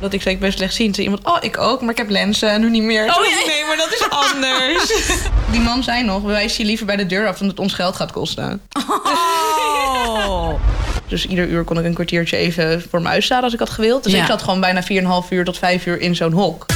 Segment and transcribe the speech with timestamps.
[0.00, 0.94] Dat ik zei, ik ben slechtziend.
[0.94, 3.04] Zei iemand, oh, ik ook, maar ik heb lenzen, nu niet meer.
[3.04, 3.20] Oh.
[3.46, 4.92] Nee, maar dat is anders.
[5.52, 7.96] Die man zei nog, wijs je liever bij de deur af dan het ons geld
[7.96, 8.60] gaat kosten.
[8.88, 10.48] Oh.
[11.08, 14.02] Dus ieder uur kon ik een kwartiertje even voor me uitstaan als ik had gewild.
[14.04, 14.20] Dus Ja.
[14.20, 16.66] ik zat gewoon bijna 4,5 uur tot 5 uur in zo'n hok.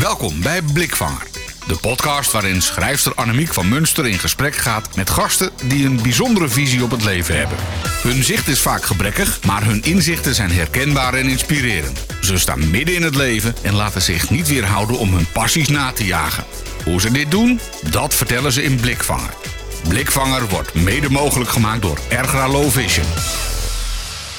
[0.00, 1.26] Welkom bij Blikvanger.
[1.70, 6.48] De podcast waarin schrijfster Annemiek van Munster in gesprek gaat met gasten die een bijzondere
[6.48, 7.58] visie op het leven hebben.
[8.02, 12.06] Hun zicht is vaak gebrekkig, maar hun inzichten zijn herkenbaar en inspirerend.
[12.20, 15.92] Ze staan midden in het leven en laten zich niet weerhouden om hun passies na
[15.92, 16.44] te jagen.
[16.84, 17.60] Hoe ze dit doen,
[17.90, 19.34] dat vertellen ze in Blikvanger.
[19.88, 23.06] Blikvanger wordt mede mogelijk gemaakt door Ergra Low Vision.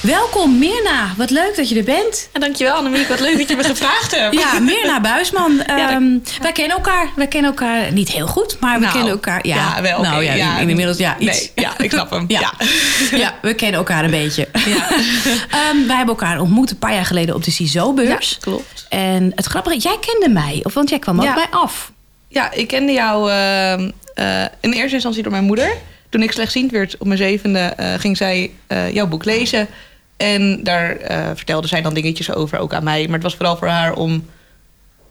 [0.02, 2.28] Welkom Mirna, wat leuk dat je er bent.
[2.32, 4.34] En dankjewel Annemiek, wat leuk dat je me gevraagd hebt.
[4.34, 5.60] Ja, Mirna Buisman.
[5.66, 7.08] Ehm, wij kennen elkaar.
[7.16, 9.46] Wij kennen elkaar niet heel goed, maar we Nou, kennen elkaar.
[9.46, 10.58] Ja, ja, wel, Nou ja, ja.
[10.58, 11.18] in- inmiddels ja.
[11.18, 11.38] Iets.
[11.40, 12.24] Nee, ja, ik snap hem.
[12.28, 12.40] Ja.
[13.10, 13.16] Ja.
[13.18, 13.34] Ja.
[13.42, 14.48] we kennen elkaar een beetje.
[14.66, 14.90] Ja.
[14.90, 18.30] Ehm, wij hebben elkaar ontmoet een paar jaar geleden op de CISO-beurs.
[18.30, 18.86] Ja, klopt.
[18.88, 21.34] En het grappige, jij kende mij, of want jij kwam ook Ja.
[21.34, 21.92] bij af.
[22.28, 25.72] Ja, ik kende jou eh, eh, in eerste instantie door mijn moeder.
[26.08, 29.68] Toen ik slechtziend werd op mijn zevende, eh, ging zij eh, jouw boek lezen.
[30.22, 33.04] En daar eh, vertelde zij dan dingetjes over, ook aan mij.
[33.04, 34.26] Maar het was vooral voor haar om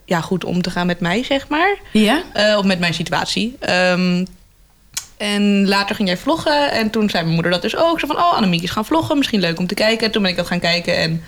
[0.06, 1.78] ja, goed om te gaan met mij, zeg maar.
[1.94, 2.24] Ja?
[2.34, 3.56] Eh, of met mijn situatie.
[3.60, 4.26] Ehm,
[5.18, 6.72] en later ging jij vloggen.
[6.72, 8.00] En toen zei mijn moeder dat dus ook.
[8.00, 9.18] Ze van, oh, Annemiek is gaan vloggen.
[9.18, 10.06] Misschien leuk om te kijken.
[10.06, 10.98] En toen ben ik dat gaan kijken.
[10.98, 11.24] En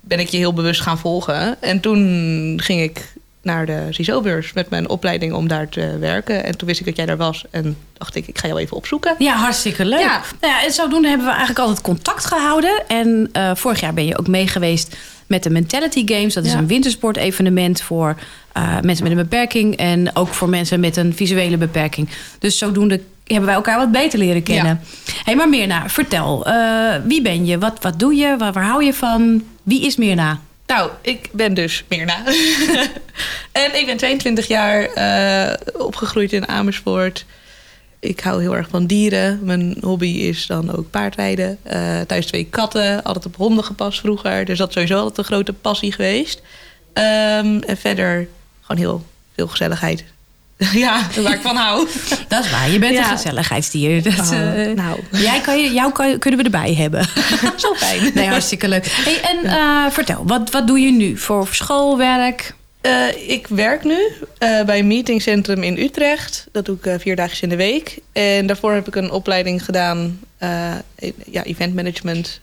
[0.00, 1.62] ben ik je heel bewust gaan volgen.
[1.62, 3.12] En toen ging ik
[3.42, 6.44] naar de CISO-beurs met mijn opleiding om daar te werken.
[6.44, 7.44] En toen wist ik dat jij daar was.
[7.50, 9.14] En dacht ik, ik ga jou even opzoeken.
[9.18, 10.00] Ja, hartstikke leuk.
[10.00, 10.22] Ja.
[10.40, 12.82] Nou ja, en zodoende hebben we eigenlijk altijd contact gehouden.
[12.88, 16.34] En eh, vorig jaar ben je ook meegeweest met de Mentality Games.
[16.34, 16.58] Dat is Ja.
[16.58, 18.16] een wintersportevenement voor
[18.52, 19.76] eh, mensen met een beperking.
[19.76, 22.08] En ook voor mensen met een visuele beperking.
[22.38, 24.80] Dus zodoende hebben wij elkaar wat beter leren kennen.
[25.24, 26.46] hey, maar Mirna, vertel.
[26.46, 27.58] eh, wie ben je?
[27.58, 28.34] Wat, wat doe je?
[28.38, 29.42] Waar, waar hou je van?
[29.62, 30.40] Wie is Mirna?
[30.66, 32.24] Nou, ik ben dus Mirna.
[33.62, 37.24] en ik ben 22 jaar eh, opgegroeid in Amersfoort.
[38.00, 39.38] Ik hou heel erg van dieren.
[39.42, 41.58] Mijn hobby is dan ook paardrijden.
[41.62, 43.02] Eh, thuis twee katten.
[43.02, 44.44] Altijd op honden gepast vroeger.
[44.44, 46.42] Dus dat is sowieso altijd een grote passie geweest.
[46.92, 48.28] Ehm, en verder
[48.60, 50.04] gewoon heel veel gezelligheid.
[50.72, 51.88] ja, waar ik van hou.
[52.28, 53.10] Dat is waar, je bent Ja.
[53.10, 54.02] een gezelligheidsdier.
[54.02, 55.00] Dat, Oh, eh, nou.
[55.10, 57.04] Jij kan je, jou kan, kunnen we erbij hebben.
[57.56, 58.10] Zo fijn.
[58.14, 58.86] Nee, hartstikke leuk.
[58.90, 62.54] Hey, en eh, vertel, wat, wat doe je nu voor schoolwerk?
[62.80, 63.98] Eh, ik werk nu
[64.38, 66.46] bij een meetingcentrum in Utrecht.
[66.52, 67.98] Dat doe ik vier dagen in de week.
[68.12, 70.20] En daarvoor heb ik een opleiding gedaan.
[70.38, 70.74] eh,
[71.30, 72.40] ja, event management,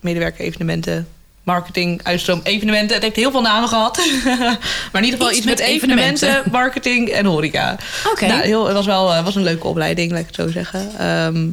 [0.00, 1.08] medewerker evenementen,
[1.42, 2.94] marketing, uitstroom, evenementen.
[2.94, 3.96] Het heeft heel veel namen gehad.
[4.92, 6.52] maar in ieder geval Iets iets, met met evenementen, evenementen.
[6.60, 7.76] marketing en horeca.
[8.10, 8.26] Oké.
[8.26, 10.90] Nou, heel, het was wel eh, was een leuke opleiding, laat ik het zo zeggen.
[10.98, 11.46] Ehm,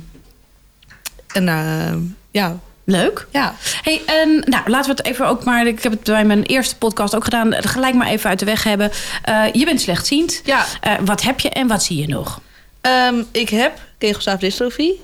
[1.33, 1.93] en eh,
[2.31, 3.27] ja, Leuk.
[3.31, 3.55] ja.
[3.81, 4.01] Hey,
[4.45, 5.67] nou, laten we het even ook maar.
[5.67, 7.53] Ik heb het bij mijn eerste podcast ook gedaan.
[7.53, 8.91] Gelijk maar even uit de weg hebben.
[9.23, 10.41] Eh, je bent slechtziend.
[10.43, 10.65] ja
[11.05, 12.41] wat heb je en wat zie je nog?
[12.81, 15.01] Ehm, ik heb kegelstaafdystrofie.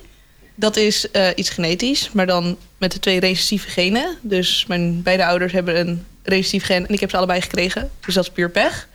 [0.54, 4.16] Dat is iets genetisch, maar dan met de twee recessieve genen.
[4.20, 7.90] Dus mijn beide ouders hebben een recessief gen en ik heb ze allebei gekregen.
[8.06, 8.88] Dus dat is puur pech,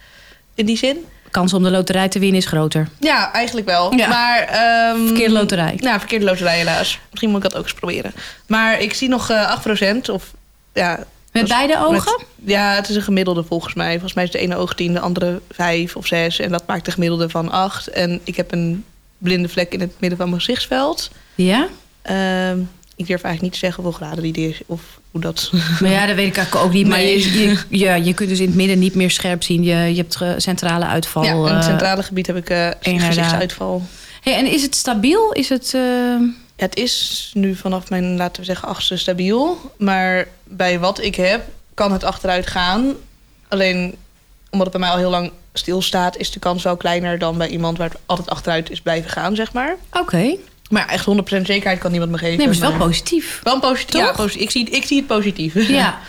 [0.55, 1.05] in die zin.
[1.31, 2.87] Kans om de loterij te winnen is groter.
[2.99, 3.93] Ja, eigenlijk wel.
[3.93, 4.07] Ja.
[4.07, 5.75] Maar, ehm, Verkeerde loterij.
[5.79, 6.99] Nou, verkeerde loterij helaas.
[7.09, 8.13] Misschien moet ik dat ook eens proberen.
[8.47, 10.09] Maar ik zie nog eh 8%.
[10.09, 10.33] Of,
[10.73, 11.93] ja, Met beide ogen?
[12.17, 13.91] met- ja, het is een gemiddelde volgens mij.
[13.91, 16.39] Volgens mij is de ene oog 10, de andere 5 of 6.
[16.39, 17.87] En dat maakt de gemiddelde van 8.
[17.87, 18.85] En ik heb een
[19.17, 21.11] blinde vlek in het midden van mijn gezichtsveld.
[21.35, 21.67] Ja?
[22.01, 22.59] Ehm,
[22.97, 24.81] ik durf eigenlijk niet te zeggen hoeveel graden die is of
[25.11, 25.51] hoe dat.
[25.79, 26.87] Maar ja, dat weet ik eigenlijk ook niet.
[26.87, 27.19] Maar Nee.
[27.33, 29.63] je, je, ja, je kunt dus in het midden niet meer scherp zien.
[29.63, 31.23] Je, je hebt centrale uitval.
[31.23, 33.07] ja, in het eh, centrale gebied heb ik eh inderdaad.
[33.13, 33.81] gezichtsuitval.
[34.21, 35.31] hey, en is het stabiel?
[35.31, 35.73] Is het...
[35.73, 35.81] eh,
[36.55, 39.71] Ja, het is nu vanaf mijn, laten we zeggen, achtste stabiel.
[39.77, 41.41] Maar bij wat ik heb,
[41.73, 42.93] kan het achteruit gaan.
[43.47, 43.95] Alleen
[44.49, 47.47] omdat het bij mij al heel lang stilstaat, is de kans wel kleiner dan bij
[47.47, 49.75] iemand waar het altijd achteruit is blijven gaan, zeg maar.
[49.93, 50.35] Oké.
[50.69, 52.37] Maar echt 100% zekerheid kan niemand me geven.
[52.37, 53.39] Nee, maar het is wel maar- positief.
[53.43, 54.01] Wel positief.
[54.01, 55.53] Ja, posi- ik, zie, ik zie het positief.
[55.69, 55.99] Ja.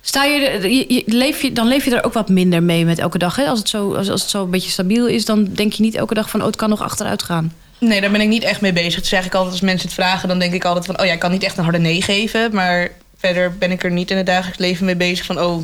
[0.00, 0.40] Sta je,
[0.70, 3.36] je, je- leef je, dan leef je er ook wat minder mee met elke dag.
[3.36, 3.44] Hè?
[3.46, 5.94] Als, het zo, als, als het zo een beetje stabiel is, dan denk je niet
[5.94, 6.40] elke dag van...
[6.40, 7.52] oh, het kan nog achteruit gaan.
[7.78, 9.00] Nee, daar ben ik niet echt mee bezig.
[9.00, 11.00] Dus zeg ik altijd als mensen het vragen, dan denk ik altijd van...
[11.00, 12.54] oh ja, ik kan niet echt een harde nee geven.
[12.54, 15.40] Maar verder ben ik er niet in het dagelijks leven mee bezig van...
[15.40, 15.62] oh,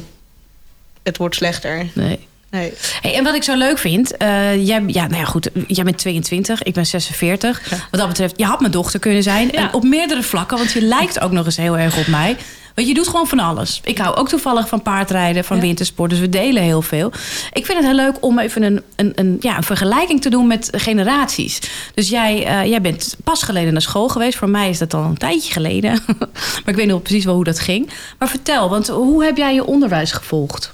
[1.02, 1.86] het wordt slechter.
[1.94, 2.18] Nee.
[2.52, 2.72] Nee.
[3.00, 5.98] Hey, en wat ik zo leuk vind, eh, jij, ja, nou ja, goed, jij bent
[5.98, 7.62] 22, ik ben 46.
[7.90, 9.48] Wat dat betreft, je had mijn dochter kunnen zijn.
[9.52, 9.58] Ja.
[9.58, 12.36] En op meerdere vlakken, want je lijkt ook nog eens heel erg op mij.
[12.74, 13.80] Want je doet gewoon van alles.
[13.84, 15.62] Ik hou ook toevallig van paardrijden, van Ja.
[15.62, 16.10] wintersport.
[16.10, 17.12] Dus we delen heel veel.
[17.52, 20.46] Ik vind het heel leuk om even een, een, een, ja, een vergelijking te doen
[20.46, 21.58] met generaties.
[21.94, 24.38] Dus jij, eh, jij bent pas geleden naar school geweest.
[24.38, 25.90] Voor mij is dat al een tijdje geleden.
[26.18, 27.90] maar ik weet nog precies wel hoe dat ging.
[28.18, 30.72] Maar vertel, want hoe heb jij je onderwijs gevolgd?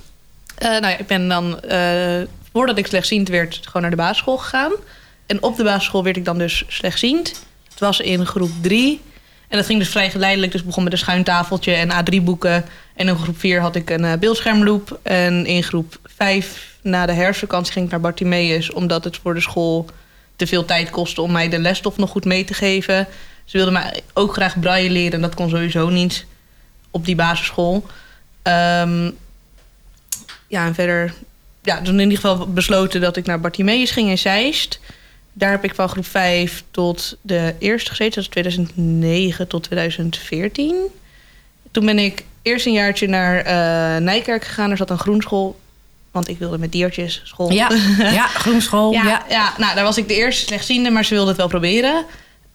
[0.58, 2.22] Eh, nou ik ben dan, eh,
[2.52, 4.72] voordat ik slechtziend werd, gewoon naar de basisschool gegaan.
[5.26, 7.46] En op de basisschool werd ik dan dus slechtziend.
[7.69, 9.00] Het was in groep 3.
[9.49, 10.52] En dat ging dus vrij geleidelijk.
[10.52, 12.64] Dus ik begon met een schuintafeltje en A3-boeken.
[12.94, 14.99] En in groep 4 had ik een eh, beeldschermloop.
[15.02, 18.70] En in groep 5, na de herfstvakantie, ging ik naar Bartimeus.
[18.70, 19.87] Omdat het voor de school
[20.37, 23.06] te veel tijd kostte om mij de lesstof nog goed mee te geven.
[23.44, 25.12] Ze wilden mij ook graag braille leren.
[25.12, 26.26] En dat kon sowieso niet
[26.90, 27.87] op die basisschool.
[28.43, 29.11] Ehm,
[30.48, 31.14] ja, en verder...
[31.62, 34.80] Ja, toen in ieder geval besloten dat ik naar Bartimeus ging in Zeist.
[35.32, 38.14] Daar heb ik van groep 5 tot de eerste gezeten.
[38.14, 40.76] Dat is 2009 tot 2014.
[41.70, 44.70] Toen ben ik eerst een jaartje naar eh, Nijkerk gegaan.
[44.70, 45.60] Er zat een groenschool.
[46.10, 47.52] Want ik wilde met diertjes school.
[47.52, 47.68] Ja,
[47.98, 48.92] ja groenschool.
[48.92, 49.24] Ja, ja.
[49.28, 49.52] ja.
[49.58, 52.04] nou, daar was ik de eerste slechtziende, maar ze wilde het wel proberen.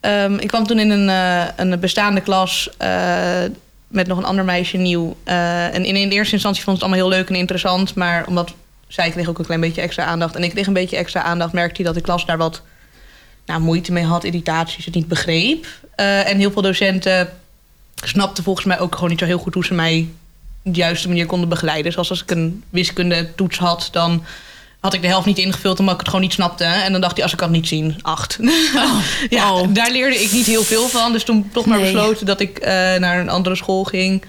[0.00, 3.42] Ehm, ik kwam toen in een, eh, een bestaande klas eh,
[3.94, 5.16] met nog een ander meisje nieuw.
[5.24, 7.94] Eh, en in, de eerste instantie vond het allemaal heel leuk en interessant.
[7.94, 8.54] Maar omdat
[8.88, 11.52] zij kreeg ook een klein beetje extra aandacht en ik kreeg een beetje extra aandacht,
[11.52, 12.62] merkte hij dat de klas daar wat
[13.46, 15.66] nou, moeite mee had, irritaties, het niet begreep.
[15.94, 17.28] Eh, en heel veel docenten
[17.94, 20.08] snapten volgens mij ook gewoon niet zo heel goed hoe ze mij
[20.62, 21.92] de juiste manier konden begeleiden.
[21.92, 24.24] Zoals als ik een wiskundetoets had, dan
[24.84, 26.64] had ik de helft niet ingevuld omdat ik het gewoon niet snapte.
[26.64, 28.38] En dan dacht hij, als ik kan het niet zien, acht.
[29.30, 29.68] ja, Oh.
[29.74, 31.12] daar leerde ik niet heel veel van.
[31.12, 31.92] Dus toen toch maar Nee.
[31.92, 34.24] besloten dat ik eh, naar een andere school ging.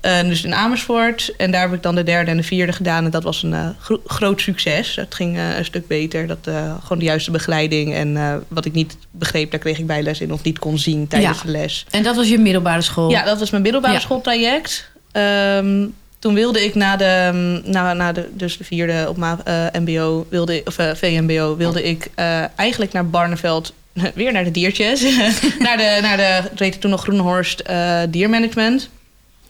[0.00, 1.32] Eh, dus in Amersfoort.
[1.36, 3.04] En daar heb ik dan de derde en de vierde gedaan.
[3.04, 4.96] En dat was een eh, gro- groot succes.
[4.96, 6.26] Het ging een stuk beter.
[6.26, 6.38] Dat,
[6.82, 7.94] gewoon de juiste begeleiding.
[7.94, 10.32] En wat ik niet begreep, daar kreeg ik bijles in.
[10.32, 11.44] Of niet kon zien tijdens Ja.
[11.44, 11.86] de les.
[11.90, 13.10] En dat was je middelbare school?
[13.10, 14.00] Ja, dat was mijn middelbare Ja.
[14.00, 14.90] schooltraject.
[15.12, 15.86] Ehm,
[16.18, 17.30] toen wilde ik na de,
[17.64, 21.82] na, na de, dus de vierde op ma- eh, MBO, wilde, of eh, VMBO, wilde
[21.84, 23.72] ik eh, eigenlijk naar Barneveld,
[24.14, 25.02] weer naar de diertjes,
[25.58, 27.62] naar de, naar de, het heette toen nog Groenhorst
[28.10, 28.88] Diermanagement.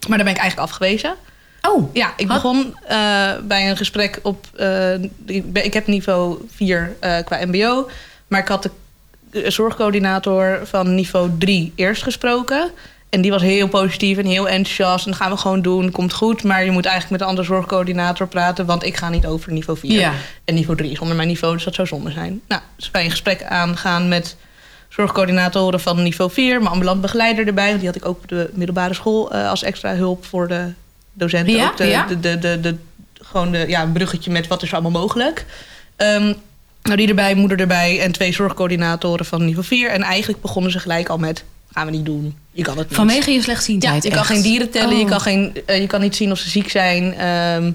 [0.09, 1.15] Maar daar ben ik eigenlijk afgewezen.
[1.63, 2.77] Oh, Ja, ik begon
[3.43, 4.47] bij een gesprek op.
[5.27, 7.89] ik, ben- ik heb niveau 4 eh, qua MBO.
[8.29, 8.63] Maar ik had
[9.31, 12.71] de zorgcoördinator van niveau 3 eerst gesproken.
[13.09, 15.05] En die was heel positief en heel enthousiast.
[15.05, 16.43] En dat gaan we gewoon doen, komt goed.
[16.43, 18.67] Maar je moet eigenlijk met een andere zorgcoördinator praten.
[18.67, 19.93] Want ik ga niet over niveau 4.
[20.01, 20.13] Ja.
[20.45, 22.41] En niveau 3 is onder mijn niveau, dus dat zou zonde zijn.
[22.49, 24.37] Nou, dus bij een gesprek aangaan met
[24.89, 26.59] zorgcoördinatoren van niveau 4.
[26.59, 27.67] Mijn ambulant begeleider erbij.
[27.69, 30.73] Want die had ik ook op de middelbare school eh, als extra hulp voor de
[31.13, 31.55] docenten.
[31.55, 32.07] Ja, ook de, ja.
[32.07, 32.77] de, de, de, de-
[33.23, 35.47] gewoon de, ja, een bruggetje met wat is allemaal mogelijk.
[35.97, 36.33] Ehm,
[36.83, 39.91] nou, die erbij, moeder erbij en twee zorgcoördinatoren van niveau 4.
[39.91, 41.45] En eigenlijk begonnen ze gelijk al met,
[41.79, 42.37] gaan we niet doen.
[42.53, 42.97] Je kan het niet.
[42.97, 45.11] vanwege je Ja, slechtziendheid je kan geen dieren tellen, je, Oh.
[45.11, 47.15] kan geen, eh, je kan niet zien of ze ziek zijn.
[47.15, 47.73] Ehm,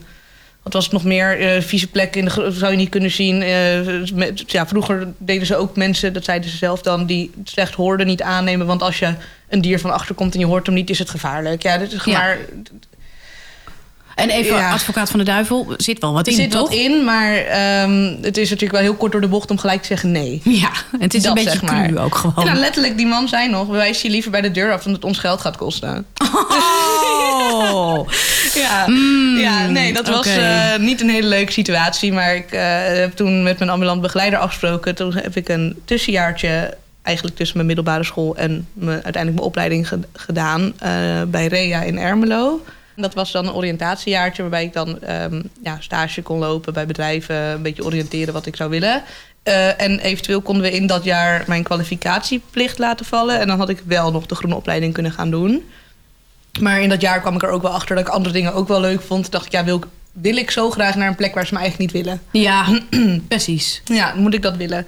[0.63, 1.39] wat was het nog meer?
[1.39, 3.41] Eh, vieze plekken in de zou je niet kunnen zien.
[3.41, 7.73] Eh, met, ja, vroeger deden ze ook mensen, dat zeiden ze zelf dan, die slecht
[7.73, 8.65] hoorden niet aannemen.
[8.67, 9.13] Want als je
[9.49, 11.61] een dier van achter komt en je hoort hem niet, is het gevaarlijk.
[11.63, 12.35] Ja, dit is Ja.
[14.15, 14.71] En even, Ja.
[14.71, 16.61] advocaat van de duivel, zit wel wat Er in, zit toch?
[16.61, 19.81] wat in, maar ehm, het is natuurlijk wel heel kort door de bocht om gelijk
[19.81, 20.41] te zeggen nee.
[20.43, 20.69] Ja,
[20.99, 22.03] het is Dat, een beetje zeg maar.
[22.03, 22.35] ook gewoon.
[22.37, 24.85] En dan letterlijk, die man zei nog: wij wijzen je liever bij de deur af,
[24.85, 26.05] omdat het ons geld gaat kosten.
[27.51, 28.07] Oh.
[28.53, 32.13] Ja, Mm, ja nee, dat was eh, niet een hele leuke situatie.
[32.13, 34.95] Maar ik eh, heb toen met mijn ambulant begeleider afgesproken.
[34.95, 39.87] Toen heb ik een tussenjaartje eigenlijk tussen mijn middelbare school en mijn, uiteindelijk mijn opleiding
[39.87, 40.91] ge- gedaan eh,
[41.27, 42.65] bij REA in Ermelo.
[42.95, 47.35] Dat was dan een oriëntatiejaartje waarbij ik dan ehm, ja, stage kon lopen bij bedrijven,
[47.35, 49.03] een beetje oriënteren wat ik zou willen.
[49.43, 53.39] Eh, en eventueel konden we in dat jaar mijn kwalificatieplicht laten vallen.
[53.39, 55.63] En dan had ik wel nog de groene opleiding kunnen gaan doen.
[56.59, 58.67] Maar in dat jaar kwam ik er ook wel achter dat ik andere dingen ook
[58.67, 59.31] wel leuk vond.
[59.31, 61.59] Dacht ik, ja, wil ik, wil ik zo graag naar een plek waar ze me
[61.59, 62.21] eigenlijk niet willen?
[62.31, 62.79] Ja,
[63.27, 63.81] precies.
[63.85, 64.87] Ja, moet ik dat willen?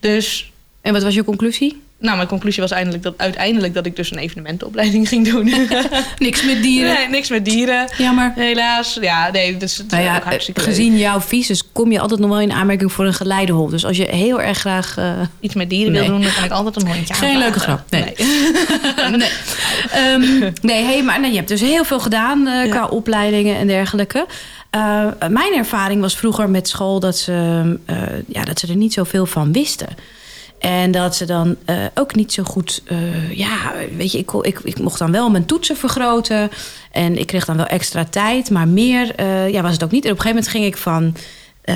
[0.00, 1.82] Dus, En wat was je conclusie?
[2.04, 5.44] Nou, mijn conclusie was eindelijk dat, uiteindelijk dat ik dus een evenementenopleiding ging doen.
[6.18, 6.94] Niks met dieren.
[6.94, 7.88] nee, niks met dieren.
[7.98, 8.32] Jammer.
[8.36, 8.98] Helaas.
[9.00, 10.68] Ja, nee, dus het Nou ja, ook hartstikke leuk.
[10.68, 13.70] gezien jouw visus kom je altijd nog wel in aanmerking voor een geleidehond.
[13.70, 14.96] Dus als je heel erg graag...
[14.98, 16.02] eh, iets met dieren Nee.
[16.02, 18.14] wil doen, dan kan ik altijd een hondje Geen leuke grap, nee.
[19.16, 19.28] nee,
[19.92, 22.70] Ehm, nee hey, maar nee, je hebt dus heel veel gedaan eh, Ja.
[22.70, 24.26] qua opleidingen en dergelijke.
[24.70, 27.32] Eh, mijn ervaring was vroeger met school dat ze,
[27.86, 27.96] eh,
[28.26, 29.88] ja, dat ze er niet zoveel van wisten.
[30.64, 32.82] En dat ze dan eh, ook niet zo goed.
[32.84, 36.50] eh, ja, weet je, ik, ik, ik mocht dan wel mijn toetsen vergroten.
[36.92, 38.50] En ik kreeg dan wel extra tijd.
[38.50, 40.04] Maar meer eh, ja, was het ook niet.
[40.04, 41.14] En op een gegeven moment ging ik van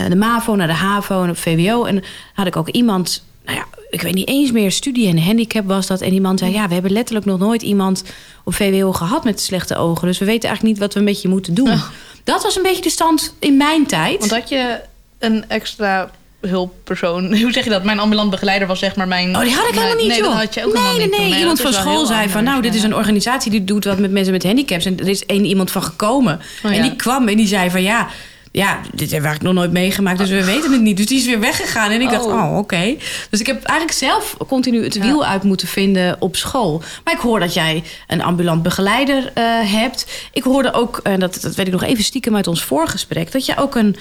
[0.08, 1.84] de MAVO naar de HAVO en op VWO.
[1.84, 2.04] En
[2.34, 5.86] had ik ook iemand, nou ja, ik weet niet eens meer, studie en handicap was
[5.86, 6.00] dat.
[6.00, 8.04] En die man zei, ja, we hebben letterlijk nog nooit iemand
[8.44, 10.06] op VWO gehad met slechte ogen.
[10.06, 11.70] Dus we weten eigenlijk niet wat we met je moeten doen.
[11.70, 11.88] Oh.
[12.24, 14.18] Dat was een beetje de stand in mijn tijd.
[14.18, 14.80] Want had je
[15.18, 17.34] een extra hulppersoon?
[17.42, 17.84] Hoe zeg je dat?
[17.84, 19.36] Mijn ambulant begeleider was zeg maar mijn...
[19.36, 20.28] Oh, die had ik helemaal niet, Nee, joh.
[20.28, 21.18] dat had je ook nee, helemaal nee, niet.
[21.18, 21.30] nee.
[21.30, 21.38] toen.
[21.38, 22.44] Iemand van school zei van...
[22.44, 24.84] nou, dit is een organisatie die doet wat met mensen met handicaps.
[24.84, 26.40] En er is één iemand van gekomen.
[26.64, 27.82] Oh, en die kwam en die zei van...
[27.82, 28.08] ja,
[28.52, 30.96] ja, dit we eigenlijk nog nooit meegemaakt, dus we weten het niet.
[30.96, 31.90] Dus die is weer weggegaan.
[31.90, 32.32] En ik dacht, Oh.
[32.32, 32.96] oh, oké.
[33.30, 36.82] Dus ik heb eigenlijk zelf continu het wiel uit moeten vinden op school.
[37.04, 40.28] Maar ik hoor dat jij een ambulant begeleider eh, hebt.
[40.32, 43.32] Ik hoorde ook, en dat, dat weet ik nog even stiekem uit ons voorgesprek...
[43.32, 43.96] dat je ook een...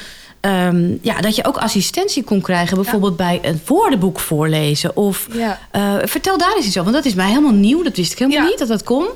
[0.48, 4.96] ehm, ja, dat je ook assistentie kon krijgen, bijvoorbeeld bij het woordenboek voorlezen.
[4.96, 5.60] Of Ja.
[5.72, 7.84] eh, vertel daar eens iets over, want dat is mij helemaal nieuw.
[7.84, 8.48] Dat wist ik helemaal Ja.
[8.50, 9.08] niet dat dat kon.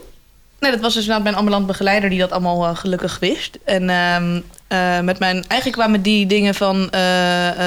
[0.60, 3.58] Nee, dat was dus inderdaad mijn ambulant begeleider die dat allemaal eh, gelukkig wist.
[3.66, 6.90] En ehm, eh, met mijn, eigenlijk kwamen die dingen van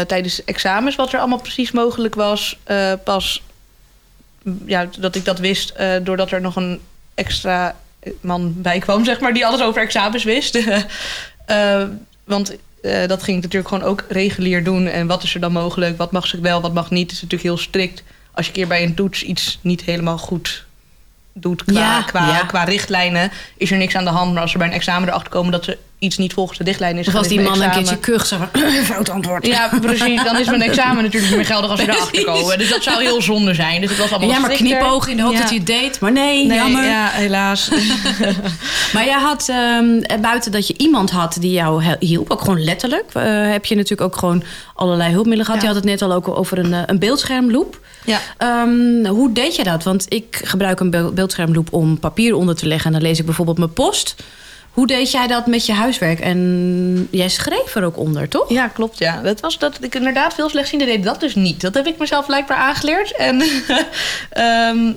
[0.06, 2.58] tijdens examens, wat er allemaal precies mogelijk was,
[3.04, 3.42] pas
[4.42, 6.80] mm, ja, dat ik dat wist, doordat er nog een
[7.14, 7.76] extra
[8.20, 10.58] man bij kwam, zeg maar, die alles over examens wist.
[12.24, 14.86] Want eh, dat ging ik natuurlijk gewoon ook regulier doen.
[14.86, 15.96] En wat is er dan mogelijk?
[15.96, 17.02] Wat mag ze wel, wat mag niet?
[17.02, 18.02] Het is natuurlijk heel strikt.
[18.32, 20.64] Als je een keer bij een toets iets niet helemaal goed
[21.32, 22.44] doet qua, Ja, qua, ja.
[22.44, 24.32] qua richtlijnen, is er niks aan de hand.
[24.32, 27.00] Maar als er bij een examen erachter komen dat ze iets niet volgens de richtlijnen
[27.00, 28.60] is Of als die man een keertje kuch zei van...
[28.84, 29.46] fout antwoord.
[29.46, 30.24] Ja, precies.
[30.24, 32.58] Dan is mijn examen natuurlijk niet meer geldig als ze erachter komen.
[32.58, 33.80] Dus dat zou heel zonde zijn.
[33.80, 34.78] Dus het was allemaal Ja, maar strikter.
[34.78, 35.40] knipoog in de hoop Ja.
[35.40, 36.00] dat je het deed.
[36.00, 36.84] Maar nee, Nee, jammer.
[36.84, 37.68] ja, helaas.
[38.92, 43.04] Maar jij had, ehm, buiten dat je iemand had die jou hielp, ook gewoon letterlijk,
[43.12, 44.42] eh, heb je natuurlijk ook gewoon
[44.74, 45.60] allerlei hulpmiddelen gehad.
[45.62, 45.68] Ja.
[45.68, 47.80] Je had het net al ook over een, eh, een beeldschermloop.
[48.04, 48.20] ja.
[48.38, 49.82] Ehm, hoe deed je dat?
[49.82, 52.86] Want ik gebruik een be- beeldschermloop om papier onder te leggen.
[52.86, 54.14] En dan lees ik bijvoorbeeld mijn post.
[54.74, 56.20] Hoe deed jij dat met je huiswerk?
[56.20, 58.50] En jij schreef er ook onder, toch?
[58.50, 58.98] Ja, klopt.
[58.98, 59.20] Ja.
[59.22, 61.04] Dat was dat ik inderdaad veel slechtziende deed.
[61.04, 61.60] Dat dus niet.
[61.60, 63.16] Dat heb ik mezelf blijkbaar aangeleerd.
[63.16, 63.42] En
[64.30, 64.92] ehm,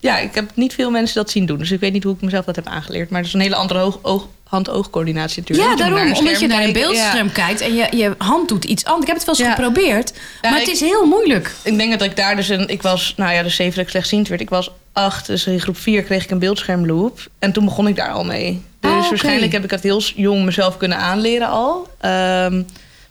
[0.00, 1.58] ja, ik heb niet veel mensen dat zien doen.
[1.58, 3.10] Dus ik weet niet hoe ik mezelf dat heb aangeleerd.
[3.10, 5.68] Maar het is een hele andere oog, hand-oogcoördinatie natuurlijk.
[5.68, 6.08] Ja, daarom.
[6.08, 6.66] naar Omdat je naar een.
[6.66, 6.72] Ja.
[6.72, 9.02] beeldscherm kijkt en je, je hand doet iets anders.
[9.02, 9.54] Ik heb het wel eens Ja.
[9.54, 10.12] geprobeerd,
[10.42, 11.54] Ja, maar het is heel moeilijk.
[11.62, 12.68] Ik denk dat ik daar dus een...
[12.68, 14.40] Ik was, nou ja, de dat ik slechtziend werd.
[14.40, 17.20] Ik was acht, dus in groep vier kreeg ik een beeldschermloop.
[17.38, 18.62] En toen begon ik daar al mee.
[18.80, 19.08] Dus Oh, oké.
[19.08, 21.88] waarschijnlijk heb ik het heel jong mezelf kunnen aanleren al.
[22.00, 22.62] Ehm,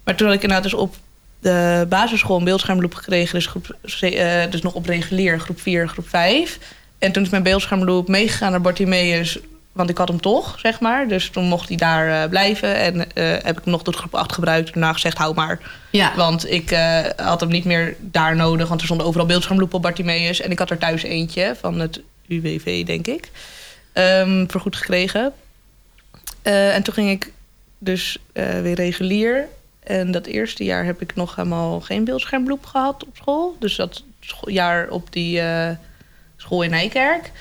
[0.04, 0.96] maar toen had ik inderdaad dus op
[1.40, 3.34] de basisschool een beeldschermloop gekregen.
[3.36, 6.58] Dus, groep, eh, dus nog op regulier, groep 4, groep 5.
[7.00, 9.40] En toen is mijn beeldschermloop meegegaan naar Bartimeus.
[9.72, 11.08] Want ik had hem toch, zeg maar.
[11.08, 12.75] Dus toen mocht hij daar eh, blijven.
[12.75, 14.74] En eh, heb ik hem nog tot groep 8 gebruikt.
[14.74, 15.60] Daarna gezegd, hou maar.
[15.90, 16.16] Ja.
[16.16, 18.68] Want ik eh, had hem niet meer daar nodig.
[18.68, 20.42] Want er stonden overal beeldschermloepen op Bartimeus.
[20.42, 23.30] En ik had er thuis eentje van het UWV, denk ik.
[23.94, 25.34] ehm vergoed gekregen.
[26.42, 27.32] En toen ging ik
[27.78, 29.48] dus weer regulier.
[29.84, 33.56] En dat eerste jaar heb ik nog helemaal geen beeldschermbloep gehad op school.
[33.60, 34.04] Dus dat
[34.46, 35.42] jaar op die
[36.38, 37.32] school in Nijkerk.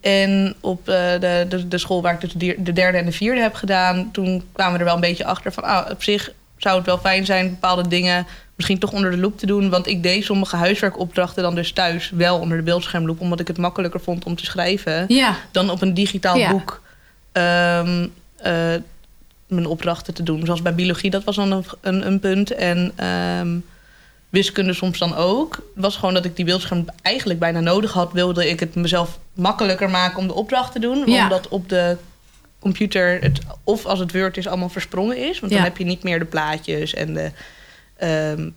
[0.00, 3.40] En op eh, de, de, de school waar ik dus de derde en de vierde
[3.40, 4.08] heb gedaan...
[4.12, 5.62] toen kwamen we er wel een beetje achter van...
[5.64, 9.38] Ah, op zich zou het wel fijn zijn bepaalde dingen misschien toch onder de loep
[9.38, 9.70] te doen.
[9.70, 13.20] Want ik deed sommige huiswerkopdrachten dan dus thuis wel onder de beeldschermloep...
[13.20, 15.36] omdat ik het makkelijker vond om te schrijven Ja.
[15.50, 16.50] dan op een digitaal Ja.
[16.50, 16.82] boek
[17.32, 18.74] ehm, eh,
[19.46, 20.44] mijn opdrachten te doen.
[20.44, 22.50] Zoals bij biologie, dat was dan een, een, een punt.
[22.50, 23.56] En ehm,
[24.30, 25.58] wiskunde soms dan ook.
[25.74, 28.12] Was gewoon dat ik die beeldscherm eigenlijk bijna nodig had.
[28.12, 31.02] Wilde ik het mezelf makkelijker maken om de opdracht te doen.
[31.10, 31.22] Ja.
[31.22, 31.96] Omdat op de
[32.58, 35.40] computer, het, of als het Word is, allemaal versprongen is.
[35.40, 35.58] Want Ja.
[35.58, 37.30] dan heb je niet meer de plaatjes en de...
[37.96, 38.48] ehm,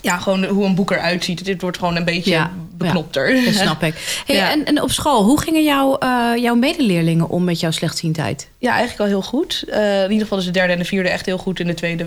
[0.00, 1.44] ja, gewoon hoe een boek eruit ziet.
[1.44, 3.44] Dit wordt gewoon een beetje Ja, beknopter.
[3.44, 4.22] Dat snap ik.
[4.26, 8.48] Hey, en, en op school, hoe gingen jouw, eh, jouw medeleerlingen om met jouw slechtziendheid?
[8.58, 9.64] Ja, eigenlijk wel heel goed.
[9.68, 11.60] Eh, in ieder geval is de derde en de vierde echt heel goed.
[11.60, 12.06] In de tweede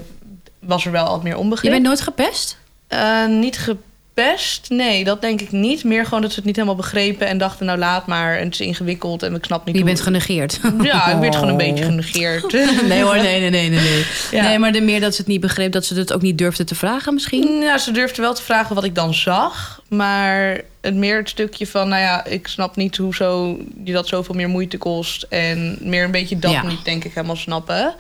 [0.60, 1.72] was er wel wat meer Je onbegrip.
[1.72, 2.58] bent nooit gepest?
[2.90, 5.84] Eh, niet gepest, nee, dat denk ik niet.
[5.84, 7.66] Meer gewoon dat ze het niet helemaal begrepen en dachten...
[7.66, 9.90] nou, laat maar, en het is ingewikkeld en ik snap niet Je hoe...
[9.90, 10.60] bent genegeerd.
[10.82, 11.90] Ja, ik werd gewoon een beetje Oh.
[11.90, 12.52] genegeerd.
[12.88, 13.80] Nee hoor, nee, nee, nee, nee.
[13.80, 14.44] Nee, Ja.
[14.44, 16.66] nee maar de meer dat ze het niet begreep, dat ze het ook niet durfden
[16.66, 17.60] te vragen misschien.
[17.62, 19.82] Ja, ze durfde wel te vragen wat ik dan zag.
[19.88, 24.36] Maar het meer het stukje van, nou ja, ik snap niet hoezo je dat zoveel
[24.36, 25.26] meer moeite kost.
[25.30, 26.64] En meer een beetje dat Ja.
[26.68, 27.94] niet, denk ik, helemaal snappen.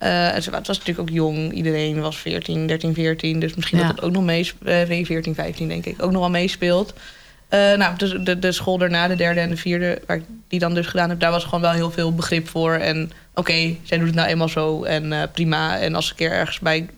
[0.00, 1.52] Eh, en ze, het was natuurlijk ook jong.
[1.52, 3.40] Iedereen was 14, 13, 14.
[3.40, 3.86] Dus misschien Ja.
[3.86, 4.88] dat het ook nog meespeelt.
[4.88, 6.02] nee, 14, 15 denk ik.
[6.02, 6.92] Ook nog wel meespeelt.
[7.48, 10.58] Eh, nou, de, de, de school daarna, de derde en de vierde, waar ik die
[10.58, 12.72] dan dus gedaan heb, daar was gewoon wel heel veel begrip voor.
[12.74, 15.78] En oké, zij doet het nou eenmaal zo en eh, prima.
[15.78, 16.88] En als ze een keer ergens bij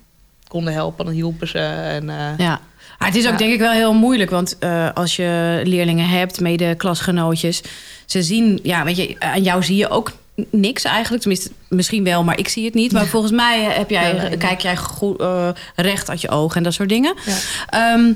[0.48, 1.58] konden helpen, dan hielpen ze.
[1.58, 2.06] En,
[2.38, 2.60] Ja.
[2.98, 3.38] Maar het is ook Ja.
[3.38, 4.56] denk ik wel heel moeilijk, want
[4.94, 7.62] als je leerlingen hebt, mede klasgenootjes,
[8.06, 10.12] ze zien, ja, weet je, aan jou zie je ook
[10.50, 11.22] niks eigenlijk.
[11.22, 12.92] Tenminste, misschien wel, maar ik zie het niet.
[12.92, 16.62] Maar volgens mij heb jij, Ja, kijk jij goed, eh, recht uit je ogen en
[16.62, 17.14] dat soort dingen.
[17.26, 17.36] Ja.
[17.68, 18.12] Ehm,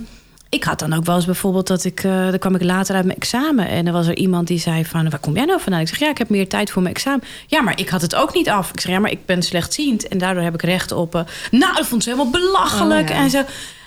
[0.49, 2.05] ik had dan ook wel eens bijvoorbeeld dat ik...
[2.05, 3.69] eh dan kwam ik later uit mijn examen.
[3.69, 5.11] En er was er iemand die zei van...
[5.11, 5.81] Waar kom jij nou vandaan?
[5.81, 7.23] Ik zeg, ja, ik heb meer tijd voor mijn examen.
[7.47, 8.71] Ja, maar ik had het ook niet af.
[8.73, 10.09] Ik zeg, ja, maar ik ben slechtziend.
[10.09, 11.15] En daardoor heb ik recht op...
[11.15, 11.21] eh,
[11.51, 13.11] nou, dat vond ze helemaal belachelijk.
[13.11, 13.17] Oh.
[13.17, 13.43] En zo.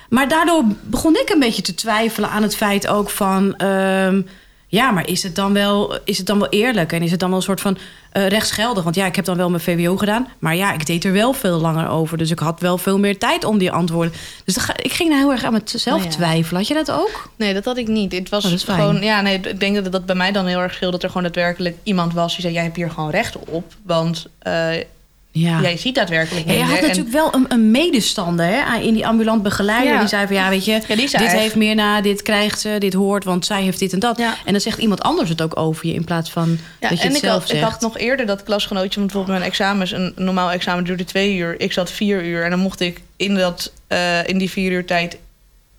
[0.08, 3.56] Maar daardoor begon ik een beetje te twijfelen aan het feit ook van...
[3.56, 4.22] ehm,
[4.70, 6.92] ja, maar is het, dan wel, is het dan wel eerlijk?
[6.92, 7.78] En is het dan wel een soort van
[8.12, 8.82] eh, rechtsgeldig?
[8.84, 10.28] Want ja, ik heb dan wel mijn VWO gedaan.
[10.38, 12.18] Maar ja, ik deed er wel veel langer over.
[12.18, 14.12] Dus ik had wel veel meer tijd om die antwoorden.
[14.44, 16.10] Dus ik ging nou heel erg aan mezelf Oh ja.
[16.10, 16.56] twijfelen.
[16.58, 17.30] Had je dat ook?
[17.36, 18.12] Nee, dat had ik niet.
[18.12, 20.74] Het was Oh, gewoon, ja, nee, ik denk dat dat bij mij dan heel erg
[20.74, 23.74] scheelt dat er gewoon daadwerkelijk iemand was die zei: Jij hebt hier gewoon recht op.
[23.82, 24.68] Want eh,
[25.32, 25.60] Ja.
[25.60, 26.74] jij ziet daadwerkelijk Ja, je minder.
[26.76, 29.92] had En- natuurlijk wel een, een medestander hè, in die ambulant begeleider.
[29.92, 29.98] Ja.
[29.98, 32.76] Die zei van ja, weet je, Ja, dit echt- heeft meer na, dit krijgt ze,
[32.78, 34.18] dit hoort, want zij heeft dit en dat.
[34.18, 34.34] Ja.
[34.44, 37.04] En dan zegt iemand anders het ook over je in plaats van Ja, dat je
[37.04, 37.62] en het ik zelf had, zegt.
[37.62, 41.36] ik had nog eerder dat klasgenootje, want bijvoorbeeld mijn examens, een normaal examen duurde twee
[41.36, 41.60] uur.
[41.60, 44.84] Ik zat vier uur en dan mocht ik in, dat, eh, in die vier uur
[44.84, 45.16] tijd,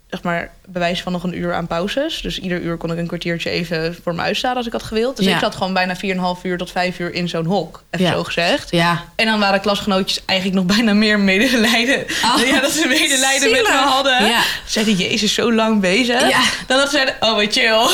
[0.10, 2.22] zeg maar, bewijs van nog een uur aan pauzes.
[2.22, 5.18] Dus ieder uur kon ik een kwartiertje even voor me uitstaan als ik had gewild.
[5.18, 5.34] Dus Ja.
[5.34, 8.12] ik zat gewoon bijna 4,5 uur tot vijf uur in zo'n hok, even Ja.
[8.12, 8.72] zo gezegd.
[8.72, 12.00] Ja, En dan waren klasgenootjes eigenlijk nog bijna meer medelijden.
[12.00, 14.25] Oh, ja, dat ze medelijden met me hadden.
[14.25, 14.42] Ja.
[14.66, 16.30] Zeiden, jezus, zo lang bezig.
[16.30, 16.40] Ja.
[16.68, 17.63] Dan dat ze zeiden, oh, wat chill.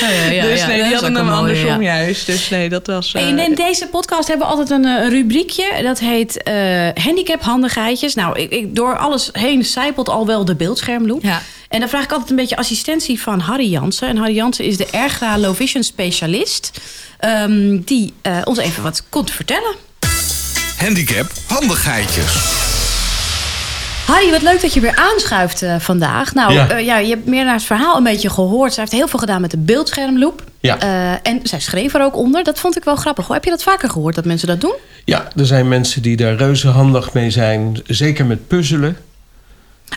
[0.00, 1.96] ja, ja, dus nee, dat die hadden hem mooie, andersom ja.
[1.96, 2.26] juist.
[2.26, 3.12] Dus nee, dat was...
[3.14, 5.82] eh, En in deze podcast hebben we altijd een eh, rubriekje.
[5.82, 8.14] Dat heet eh handicap handigheidjes.
[8.14, 11.22] Nou, ik, ik, door alles heen zijpelt al wel de beeldschermloop.
[11.22, 11.42] Ja.
[11.72, 14.08] En dan vraag ik altijd een beetje assistentie van Harry Jansen.
[14.08, 16.70] En Harry Jansen is de Ergra Low Vision specialist.
[17.18, 19.74] ehm, die eh, ons even wat komt vertellen.
[20.76, 22.32] Handicap handigheidjes.
[24.06, 26.34] Harry, wat leuk dat je weer aanschuift eh, vandaag.
[26.34, 26.66] Nou, Ja.
[26.70, 26.76] ja.
[26.76, 28.72] ja, je hebt meer naar het verhaal een beetje gehoord.
[28.72, 30.42] Zij heeft heel veel gedaan met de beeldschermloop.
[30.60, 30.78] Ja.
[30.78, 32.44] Eh, en zij schreef er ook onder.
[32.44, 33.24] Dat vond ik wel grappig.
[33.26, 34.74] Hoe heb je dat vaker gehoord, dat mensen dat doen?
[35.04, 37.80] Ja, er zijn mensen die daar reuze handig mee zijn.
[37.86, 38.96] Zeker met puzzelen.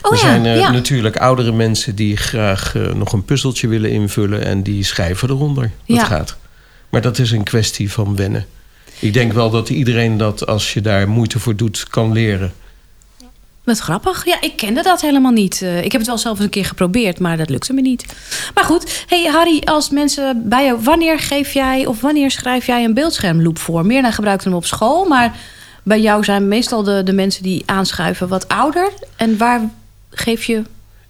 [0.02, 0.70] Oh er zijn eh, ja.
[0.70, 4.44] natuurlijk oudere mensen die graag eh, nog een puzzeltje willen invullen.
[4.44, 5.70] En die schrijven eronder.
[5.86, 6.04] Dat Ja.
[6.04, 6.36] gaat.
[6.90, 8.46] Maar dat is een kwestie van wennen.
[8.98, 12.52] Ik denk wel dat iedereen dat als je daar moeite voor doet, kan leren.
[13.64, 14.24] Wat grappig.
[14.24, 15.62] Ja, ik kende dat helemaal niet.
[15.62, 18.04] Eh, ik heb het wel zelf eens een keer geprobeerd, maar dat lukte me niet.
[18.54, 20.80] Maar goed, hey Harry, als mensen bij jou...
[20.82, 23.86] Wanneer geef jij of wanneer schrijf jij een beeldschermloop voor?
[23.86, 25.36] Meer dan gebruikt hem op school, maar
[25.82, 28.90] bij jou zijn meestal de, de mensen die aanschuiven wat ouder.
[29.16, 29.60] En waar
[30.18, 30.62] geef je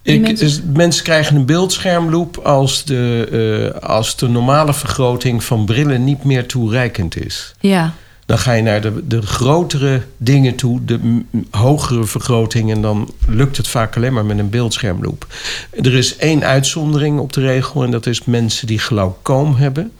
[0.03, 0.47] Ik, mensen...
[0.47, 6.25] dus mensen krijgen een beeldschermloop als de, eh, als de normale vergroting van brillen niet
[6.25, 7.55] meer toereikend is.
[7.61, 7.95] Ja,
[8.27, 12.71] Dan ga je naar de, de grotere dingen toe, de hogere vergroting.
[12.71, 15.27] En dan lukt het vaak alleen maar met een beeldschermloop.
[15.71, 17.85] Er is één uitzondering op de regel.
[17.85, 19.93] En dat is mensen die glaucoom hebben.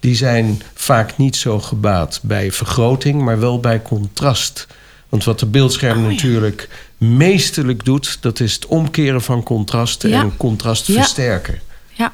[0.00, 4.66] Die zijn vaak niet zo gebaat bij vergroting, maar wel bij contrast.
[5.08, 6.10] Want wat de beeldscherm Oh, ja.
[6.10, 6.68] natuurlijk
[6.98, 10.20] meesterlijk doet, dat is het omkeren van contrasten Ja.
[10.20, 10.94] en contrast Ja.
[10.94, 11.60] versterken.
[11.92, 12.12] ja.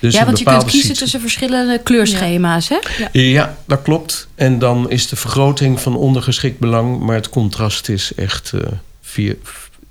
[0.00, 2.78] Dus ja want je kunt kiezen situ- tussen verschillende kleurschema's, hè?
[3.12, 4.28] ja, dat klopt.
[4.34, 8.60] En dan is de vergroting van ondergeschikt belang, maar het contrast is echt eh,
[9.02, 9.34] via,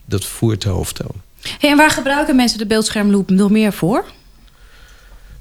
[0.06, 1.12] dat voert de hoofdtoon.
[1.60, 4.06] Hey, en waar gebruiken mensen de beeldschermloop nog meer voor?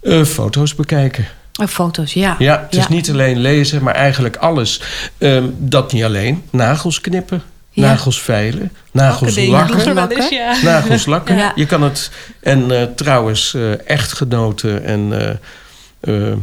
[0.02, 1.26] Eh, foto's bekijken.
[1.68, 2.36] Foto's, ja.
[2.38, 4.80] Ja, het is niet alleen lezen, maar eigenlijk alles.
[5.18, 6.42] Ehm, dat niet alleen.
[6.50, 7.82] Nagels knippen, Ja.
[7.86, 10.30] nagels veilen, nagels lakken.
[10.30, 10.56] ja.
[10.62, 11.36] Nagels lakken.
[11.36, 11.52] Ja.
[11.54, 12.10] Je kan het.
[12.40, 15.12] En eh, trouwens, eh, echtgenoten en
[16.00, 16.36] eh, eh,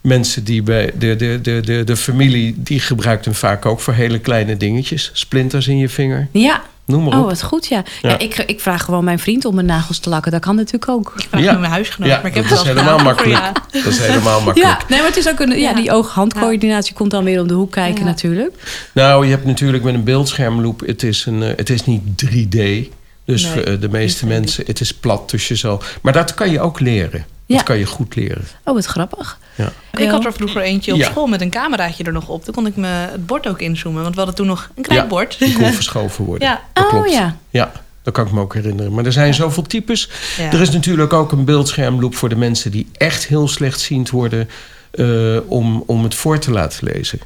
[0.00, 3.94] mensen die bij de, de, de, de, de familie, die gebruikt hem vaak ook voor
[3.94, 5.10] hele kleine dingetjes.
[5.12, 6.28] Splinters in je vinger.
[6.32, 6.62] Ja.
[6.90, 7.28] Noem maar Oh, op.
[7.28, 7.82] wat goed, ja.
[8.02, 8.08] ja.
[8.08, 8.18] Ja.
[8.18, 10.32] ik, ik vraag gewoon mijn vriend om mijn nagels te lakken.
[10.32, 11.12] Dat kan natuurlijk ook.
[11.16, 11.52] Ik vraag Ja.
[11.58, 13.38] mijn huisgenoot, ja, maar ik heb dat het is wel helemaal makkelijk.
[13.40, 13.52] Ja.
[13.72, 14.70] Dat is helemaal makkelijk.
[14.70, 17.54] Ja, nee, maar het is ook een, ja, die oog-handcoördinatie komt dan weer om de
[17.54, 18.04] hoek kijken Ja.
[18.10, 18.54] natuurlijk.
[18.94, 22.88] Nou, je hebt natuurlijk met een beeldschermloop, het is, een, eh, het is niet 3D.
[23.24, 24.40] Dus Nee, eh, de meeste niet 3D.
[24.40, 25.82] mensen, het is plat, dus je zal...
[26.02, 27.24] Maar dat kan je ook leren.
[27.56, 28.44] Dat kan je goed leren.
[28.64, 29.38] Oh, wat grappig.
[29.54, 29.72] Ja.
[29.92, 31.10] Ik had er vroeger eentje op Ja.
[31.10, 32.44] school met een cameraatje er nog op.
[32.44, 35.00] Toen kon ik me het bord ook inzoomen, want we hadden toen nog een klein
[35.00, 35.38] Ja, bord.
[35.38, 36.48] Die kon verschoven worden.
[36.48, 36.60] Ja.
[36.72, 37.12] Dat oh klopt.
[37.12, 37.36] ja.
[37.50, 38.92] Ja, dat kan ik me ook herinneren.
[38.94, 40.08] Maar er zijn zoveel types.
[40.38, 40.52] Ja.
[40.52, 44.48] Er is natuurlijk ook een beeldschermloop voor de mensen die echt heel slechtziend worden...
[44.90, 47.18] eh, om, om het voor te laten lezen.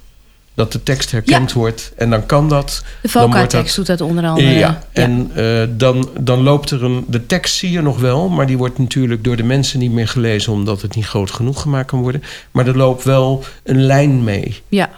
[0.57, 2.85] Dat de tekst herkend wordt en dan kan dat.
[3.03, 3.09] De
[3.49, 4.49] dat- doet dat onder andere.
[4.51, 7.05] ja, en eh, dan, dan loopt er een...
[7.09, 10.09] De tekst zie je nog wel, maar die wordt natuurlijk door de mensen niet meer
[10.09, 10.53] gelezen...
[10.53, 12.23] omdat het niet groot genoeg gemaakt kan worden.
[12.51, 14.91] Maar er loopt wel een lijn mee, ja.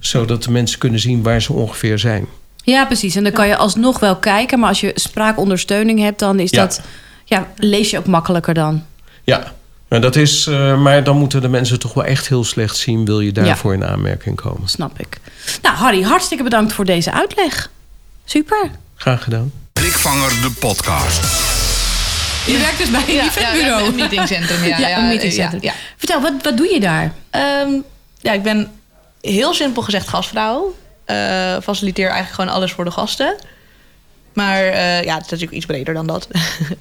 [0.00, 2.26] zodat de mensen kunnen zien waar ze ongeveer zijn.
[2.64, 3.14] ja, precies.
[3.16, 4.58] En dan kan je alsnog wel kijken.
[4.58, 6.60] Maar als je spraakondersteuning hebt, dan is Ja.
[6.60, 6.80] dat...
[7.24, 8.82] Ja, lees je ook makkelijker dan.
[9.24, 9.52] Ja,
[9.92, 13.04] Nou, dat is, eh, maar dan moeten de mensen toch wel echt heel slecht zien...
[13.04, 14.68] wil je daarvoor in aanmerking komen.
[14.68, 15.16] Snap ik.
[15.62, 17.70] Nou, Harry, hartstikke bedankt voor deze uitleg.
[18.24, 18.70] Super.
[18.96, 19.52] Graag gedaan.
[19.72, 21.20] Blikvanger de podcast.
[22.46, 23.58] Je werkt dus bij een Ja, eventbureau.
[23.58, 24.78] ja, ja, een meetingcentrum, ja.
[24.78, 25.62] Ja, ja, een meetingcentrum.
[25.62, 25.78] ja, ja.
[25.96, 27.12] Vertel, wat, wat doe je daar?
[27.30, 27.70] Ehm,
[28.20, 28.70] ja, ik ben
[29.20, 30.74] heel simpel gezegd gastvrouw.
[31.04, 31.16] Eh,
[31.62, 33.36] faciliteer eigenlijk gewoon alles voor de gasten.
[34.32, 36.28] Maar eh, ja, het is natuurlijk iets breder dan dat.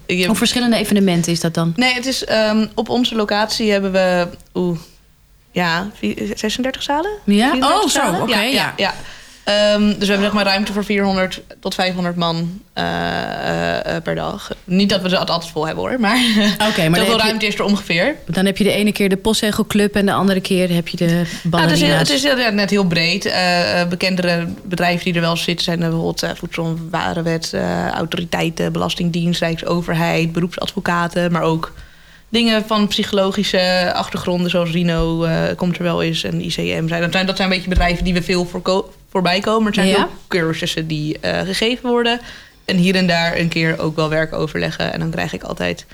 [0.07, 1.73] Heb- Hoe verschillende evenementen is dat dan?
[1.75, 4.77] Nee, het is ehm, op onze locatie hebben we oeh,
[5.51, 7.11] ja, vi- 36 zalen.
[7.25, 7.49] Ja?
[7.51, 8.41] 34 Oh, zo, oké, ja.
[8.41, 8.73] ja.
[8.77, 8.93] ja.
[9.43, 14.03] Ehm, dus we hebben zeg maar ruimte voor 400 tot 500 man eh, eh, eh,
[14.03, 14.51] per dag.
[14.63, 16.17] Niet dat we ze altijd vol hebben hoor, maar,
[16.69, 18.15] Oké, maar zoveel je, ruimte is er ongeveer.
[18.25, 19.95] dan heb je de ene keer de postzegelclub...
[19.95, 21.99] en de andere keer heb je de het is, ballerina's.
[21.99, 23.33] het is ja, net heel breed.
[23.89, 27.55] Bekendere bedrijven die er wel zitten zijn bijvoorbeeld Voedsel- en Warenwet,
[27.93, 31.73] autoriteiten, Belastingdienst, Rijksoverheid, beroepsadvocaten, maar ook
[32.29, 37.01] dingen van psychologische achtergronden zoals Rino komt er wel eens en ICM zijn.
[37.01, 37.25] Dat zijn.
[37.25, 38.45] Dat zijn een beetje bedrijven die we veel
[39.11, 39.65] voorbij komen.
[39.65, 39.95] Het zijn Ja.
[39.95, 42.19] veel cursussen die eh, gegeven worden.
[42.65, 44.93] En hier en daar een keer ook wel werk overleggen.
[44.93, 45.85] En dan krijg ik altijd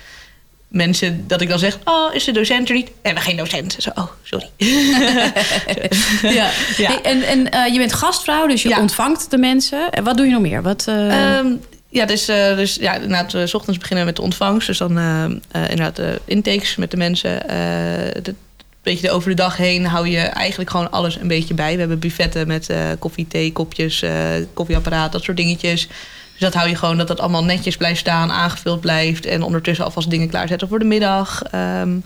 [0.67, 1.77] mensen dat ik dan zeg...
[1.83, 2.87] oh, is de docent er niet?
[2.87, 3.75] We hebben geen docent.
[3.79, 4.49] Zo, oh, sorry.
[6.21, 6.49] Ja.
[6.77, 6.89] Ja.
[6.89, 8.79] Hey, en en eh, je bent gastvrouw, dus je Ja.
[8.79, 9.89] ontvangt de mensen.
[9.91, 10.61] En wat doe je nog meer?
[10.61, 11.47] Wat, eh, Ehm,
[11.89, 14.67] ja, dus, dus ja, inderdaad, s ochtends beginnen we met de ontvangst.
[14.67, 14.89] Dus dan
[15.51, 17.39] inderdaad de intakes met de mensen.
[18.23, 18.33] De,
[18.91, 21.73] beetje over de dag heen hou je eigenlijk gewoon alles een beetje bij.
[21.73, 24.11] We hebben buffetten met eh, koffie, thee, kopjes, eh,
[24.53, 25.87] koffieapparaat, dat soort dingetjes.
[26.31, 29.25] Dus dat hou je gewoon dat dat allemaal netjes blijft staan, aangevuld blijft.
[29.25, 31.43] En ondertussen alvast dingen klaarzetten voor de middag.
[31.43, 31.97] Ehm,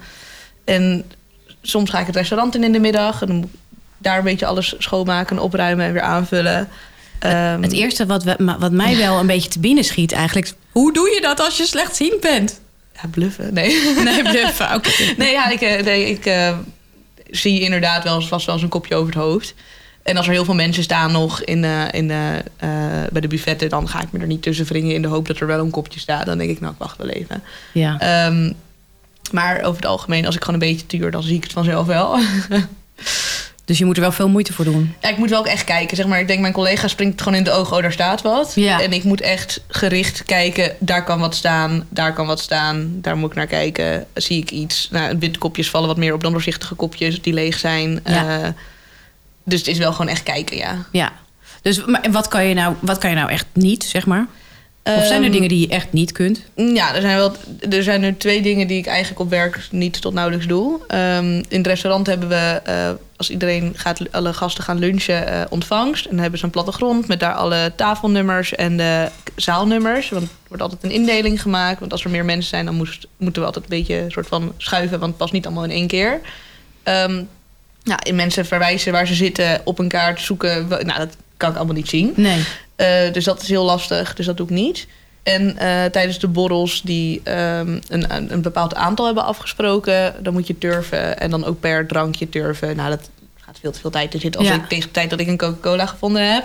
[0.66, 1.04] en
[1.62, 3.22] soms ga ik het restaurant in in de middag.
[3.22, 3.60] En dan moet ik
[3.98, 6.68] daar een beetje alles schoonmaken, opruimen en weer aanvullen.
[7.20, 10.54] Ehm, het eerste wat, we, wat mij wel een beetje te binnen schiet eigenlijk...
[10.72, 12.60] hoe doe je dat als je slechtziend bent?
[13.02, 13.54] Ja, bluffen.
[13.54, 13.94] Nee.
[14.04, 14.74] Nee, bluffen.
[14.76, 14.92] Oké.
[15.18, 16.58] nee, ja, ik, eh, nee, ik eh,
[17.30, 19.54] zie inderdaad wel vast wel eens een kopje over het hoofd.
[20.04, 22.08] En als er heel veel mensen staan nog in, eh, in,
[23.12, 23.70] bij de buffetten...
[23.70, 25.70] dan ga ik me er niet tussen wringen in de hoop dat er wel een
[25.70, 26.26] kopje staat.
[26.26, 27.44] Dan denk ik, nou, ik wacht wel even.
[27.74, 28.00] Ja.
[28.00, 28.52] Ehm,
[29.32, 31.12] maar over het algemeen, als ik gewoon een beetje tuur...
[31.12, 32.18] dan zie ik het vanzelf wel.
[33.72, 34.96] Dus je moet er wel veel moeite voor doen.
[35.02, 35.98] Ja, ik moet wel ook echt kijken.
[35.98, 37.76] Zeg maar, ik denk, mijn collega springt gewoon in de ogen...
[37.76, 38.52] oh, daar staat wat.
[38.56, 38.82] Ja.
[38.82, 40.76] En ik moet echt gericht kijken...
[40.80, 42.92] daar kan wat staan, daar kan wat staan.
[43.02, 44.06] Daar moet ik naar kijken.
[44.14, 44.88] Zie ik iets?
[44.92, 47.22] Nou, witte kopjes vallen wat meer op dan doorzichtige kopjes...
[47.22, 48.00] die leeg zijn.
[48.06, 48.42] Ja.
[48.42, 48.50] Eh,
[49.46, 50.86] dus het is wel gewoon echt kijken, ja.
[50.92, 51.12] Ja.
[51.62, 54.28] Dus maar wat kan, je nou, wat kan je nou echt niet, zeg maar?
[54.84, 56.42] Of zijn er Ehm, dingen die je echt niet kunt?
[56.56, 57.36] Ja, er zijn, wel,
[57.70, 60.80] er zijn er twee dingen die ik eigenlijk op werk niet tot nauwelijks doe.
[60.88, 65.42] Ehm, in het restaurant hebben we, eh, als iedereen gaat, alle gasten gaan lunchen, eh,
[65.50, 66.06] ontvangst.
[66.06, 70.10] En dan hebben ze een plattegrond met daar alle tafelnummers en de zaalnummers.
[70.10, 71.80] Want er wordt altijd een indeling gemaakt.
[71.80, 74.54] Want als er meer mensen zijn, dan moest, moeten we altijd een beetje soort van
[74.58, 75.00] schuiven.
[75.00, 76.20] Want het past niet allemaal in één keer.
[77.84, 80.68] Ja, en mensen verwijzen waar ze zitten op een kaart zoeken.
[80.68, 82.14] Nou, dat kan ik allemaal niet zien.
[82.16, 82.44] Nee.
[82.76, 84.88] Eh, dus dat is heel lastig, dus dat doe ik niet.
[85.24, 90.16] En eh, tijdens de borrels die ehm, een, een, bepaald aantal hebben afgesproken...
[90.20, 92.76] dan moet je turven en dan ook per drankje turven.
[92.76, 94.40] Nou, dat gaat veel te veel tijd zitten.
[94.40, 94.56] Als Ja.
[94.56, 96.44] ik tegen de tijd dat ik een Coca-Cola gevonden heb...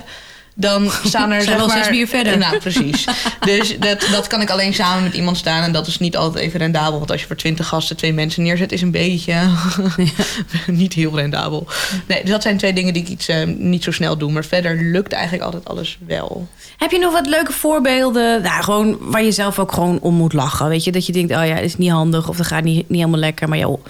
[0.58, 2.38] dan staan er Zijn wel maar, zes bier verder.
[2.38, 3.06] Nou, precies.
[3.40, 5.62] dus dat, dat kan ik alleen samen met iemand staan...
[5.62, 6.98] en dat is niet altijd even rendabel.
[6.98, 8.72] Want als je voor twintig gasten twee mensen neerzet...
[8.72, 9.34] is een beetje
[10.66, 11.66] niet heel rendabel.
[12.06, 14.32] Nee, dus dat zijn twee dingen die ik iets, eh, niet zo snel doe.
[14.32, 16.48] Maar verder lukt eigenlijk altijd alles wel.
[16.76, 18.42] Heb je nog wat leuke voorbeelden?
[18.42, 20.68] Nou, gewoon waar je zelf ook gewoon om moet lachen.
[20.68, 22.88] Weet je, dat je denkt, oh ja, dat is niet handig of dat gaat niet,
[22.88, 23.48] niet helemaal lekker.
[23.48, 23.84] Maar joh,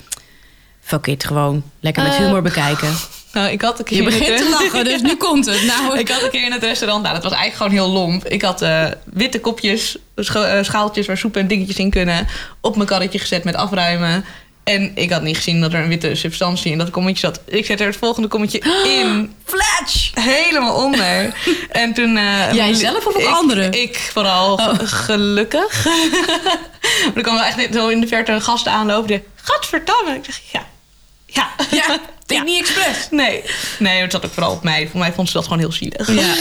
[0.81, 2.89] fuck it, gewoon lekker met Eh, humor bekijken.
[3.37, 5.63] Nou, ik had een keer Je in begint te lachen, dus nu komt het.
[5.65, 8.25] Nou, Ik had een keer in het restaurant, nou, dat was eigenlijk gewoon heel lomp.
[8.27, 12.27] Ik had eh, witte kopjes, eh, schaaltjes waar soep en dingetjes in kunnen,
[12.61, 14.25] op mijn karretje gezet met afruimen.
[14.65, 17.41] En ik had niet gezien dat er een witte substantie in dat kommetje zat.
[17.47, 18.59] Ik zet er het volgende kommetje
[18.99, 19.33] in.
[19.45, 20.11] Flatsch!
[20.15, 21.35] Helemaal onder.
[21.71, 22.17] En toen...
[22.17, 23.73] eh, Jij zelf of ook anderen?
[23.73, 25.85] Ik vooral, ge- gelukkig.
[27.05, 29.07] maar er kwam wel echt zo in de verte een gast aanlopen.
[29.09, 30.15] Die, Gadverdamme!
[30.15, 30.67] Ik zeg, ja.
[31.27, 31.49] Ja.
[31.71, 33.09] ja, denk niet expres.
[33.11, 33.43] Nee,
[33.79, 34.89] nee, het zat ook vooral op mij.
[34.89, 36.13] Voor mij vond ze dat gewoon heel zielig.
[36.15, 36.35] Ja.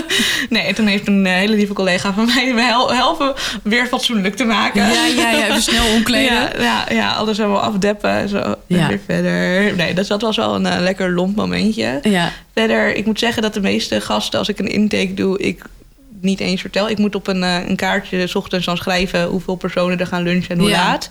[0.54, 3.86] nee, en toen heeft een eh, hele lieve collega van mij me hel- helpen weer
[3.86, 4.92] fatsoenlijk te maken.
[4.92, 6.34] Ja, ja, ja, even snel omkleden.
[6.34, 8.54] Ja, ja, ja, alles helemaal afdeppen en zo.
[8.66, 8.78] Ja.
[8.78, 9.76] En weer verder.
[9.76, 12.00] Nee, dat was wel een eh, lekker lomp momentje.
[12.02, 12.32] Ja.
[12.54, 15.62] Verder, ik moet zeggen dat de meeste gasten, als ik een intake doe, ik
[16.20, 16.88] niet eens vertel.
[16.88, 20.22] Ik moet op een, eh, een kaartje 's ochtends dan schrijven hoeveel personen er gaan
[20.22, 20.84] lunchen en hoe Ja.
[20.84, 21.10] laat.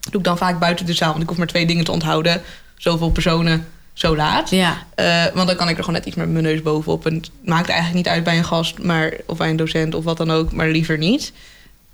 [0.00, 1.92] Dat doe ik dan vaak buiten de zaal, want ik hoef maar twee dingen te
[1.92, 2.42] onthouden.
[2.82, 4.50] Zoveel personen, zo laat.
[4.50, 4.86] Ja.
[4.94, 7.06] Eh, want dan kan ik er gewoon net iets met mijn neus bovenop.
[7.06, 10.04] En het maakt eigenlijk niet uit bij een gast, maar, of bij een docent of
[10.04, 11.32] wat dan ook, maar liever niet.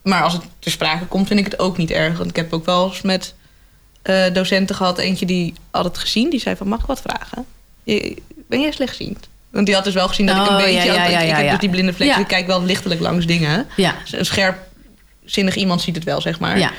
[0.03, 2.19] Maar als het ter sprake komt, vind ik het ook niet erg.
[2.19, 3.35] Want ik heb ook wel eens met
[4.03, 4.99] eh, docenten gehad.
[4.99, 6.31] Eentje die had het gezien.
[6.31, 7.45] Die zei van, mag ik wat vragen?
[7.83, 8.17] Je-
[8.49, 9.29] Ben jij slechtziend?
[9.51, 10.73] Want die had dus wel gezien dat ik een Oh, beetje...
[10.73, 12.09] ja, ik- ja, ik ja, heb dus die blinde vlek.
[12.09, 13.67] Dus Ik kijk wel lichtelijk langs dingen.
[14.03, 16.59] Dus Een scherpzinnig iemand ziet het wel, zeg maar.
[16.59, 16.73] Ja.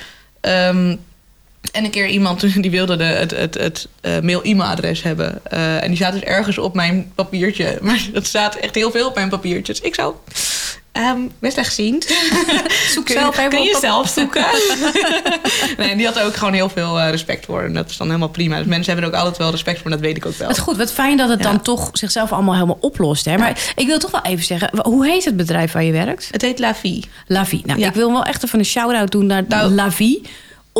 [1.72, 5.40] En een keer iemand die wilde de, het, het, het eh, mail-e-mailadres hebben.
[5.44, 7.78] Eh, en die staat dus ergens op mijn papiertje.
[7.82, 9.74] Maar dat staat echt heel veel op mijn papiertje.
[9.74, 10.14] Dus ik zou...
[10.92, 12.04] ehm best slechtziend.
[12.94, 14.46] Zoek Kun, zelf even kun je op- zelf zoeken?
[15.78, 17.62] nee, die had ook gewoon heel veel eh, respect voor.
[17.62, 18.58] En dat is dan helemaal prima.
[18.58, 19.86] Dus mensen hebben er ook altijd wel respect voor.
[19.86, 20.48] En dat weet ik ook wel.
[20.48, 21.50] Wat goed, wat fijn dat het Ja.
[21.50, 23.26] dan toch zichzelf allemaal helemaal oplost.
[23.26, 23.38] Hè?
[23.38, 26.28] Maar ik wil toch wel even zeggen, hoe heet het bedrijf waar je werkt?
[26.32, 27.06] Het heet La Vie.
[27.28, 27.62] La Vie.
[27.66, 27.88] Nou, Ja.
[27.88, 29.72] ik wil wel echt even een shout-out doen naar Nou.
[29.72, 30.22] La Vie.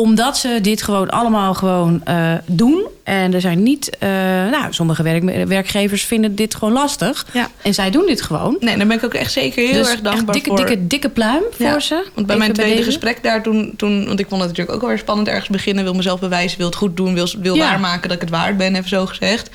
[0.00, 2.86] Omdat ze dit gewoon allemaal gewoon eh, doen.
[3.02, 3.96] En er zijn niet...
[3.98, 4.08] eh,
[4.50, 7.26] nou, sommige werk, werkgevers vinden dit gewoon lastig.
[7.32, 7.48] Ja.
[7.62, 8.56] En zij doen dit gewoon.
[8.60, 10.66] Nee, daar ben ik ook echt zeker heel dus erg dankbaar dikke, voor.
[10.66, 11.94] dikke, dikke pluim Ja, voor ze.
[12.14, 14.06] Want bij Even mijn tweede gesprek daar toen, toen...
[14.06, 15.84] Want ik vond het natuurlijk ook wel weer spannend ergens beginnen.
[15.84, 17.14] Wil mezelf bewijzen, wil het goed doen.
[17.14, 17.68] Wil, wil Ja.
[17.68, 19.50] waarmaken dat ik het waard ben, even zo gezegd.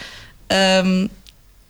[0.48, 1.08] Ehm,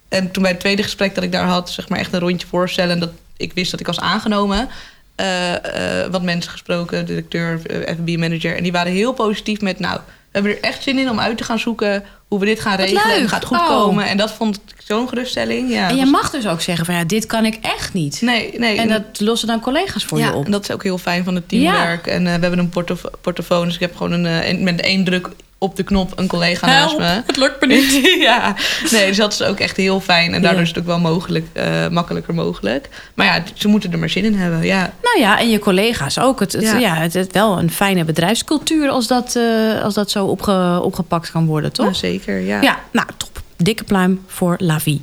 [0.09, 1.69] en toen bij het tweede gesprek dat ik daar had...
[1.69, 2.91] zeg maar echt een rondje voorstellen...
[2.93, 4.69] en dat ik wist dat ik was aangenomen...
[5.15, 8.55] eh, eh, wat mensen gesproken, directeur, eh, FB-manager...
[8.57, 9.79] en die waren heel positief met...
[9.79, 12.03] nou, we hebben er echt zin in om uit te gaan zoeken...
[12.27, 13.67] hoe we dit gaan Wat regelen het gaat goed Oh.
[13.67, 14.05] komen.
[14.05, 15.69] En dat vond ik zo'n geruststelling.
[15.71, 18.21] Ja, En je dus- mag dus ook zeggen van ja, dit kan ik echt niet.
[18.21, 18.77] Nee, nee.
[18.77, 20.45] En dat lossen dan collega's voor ja, je op.
[20.45, 22.07] en dat is ook heel fijn van het teamwerk.
[22.07, 25.29] En we hebben een portof- portofoon, dus ik heb gewoon een, een- met één druk
[25.57, 27.21] op de knop een collega naast me.
[27.25, 27.91] het lukt me niet.
[28.29, 28.55] ja,
[28.91, 30.33] nee, dus dat is ook echt heel fijn.
[30.33, 30.61] En daardoor Ja.
[30.61, 32.89] is het ook wel mogelijk, eh, makkelijker mogelijk.
[33.13, 34.63] Maar ja, ze moeten er maar zin in hebben.
[34.65, 36.39] Ja, Nou ja, en je collega's ook.
[36.39, 36.77] Het, het, ja.
[36.77, 36.95] Ja.
[36.95, 41.45] het is wel een fijne bedrijfscultuur als dat, eh, als dat zo opge, opgepakt kan
[41.45, 41.85] worden, toch?
[41.85, 42.39] Nou, zeker.
[42.39, 42.61] Ja.
[42.61, 43.41] Ja, nou top.
[43.57, 45.01] Dikke pluim voor La Vie.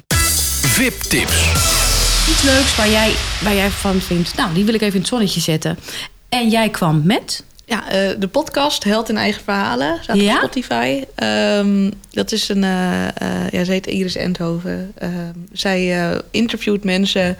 [0.66, 1.50] VIP-tips.
[2.30, 3.12] Iets leuks waar jij,
[3.42, 4.36] waar jij van vindt.
[4.36, 5.78] Nou, die wil ik even in het zonnetje zetten.
[6.28, 7.44] En jij kwam met.
[7.64, 10.32] Ja, eh, de podcast Held in Eigen Verhalen staat Ja?
[10.34, 11.04] op Spotify.
[11.14, 12.64] Ehm, dat is een...
[12.64, 14.92] eh, ja, ze heet Iris Endhoven.
[14.94, 17.36] Ehm, zij interviewt mensen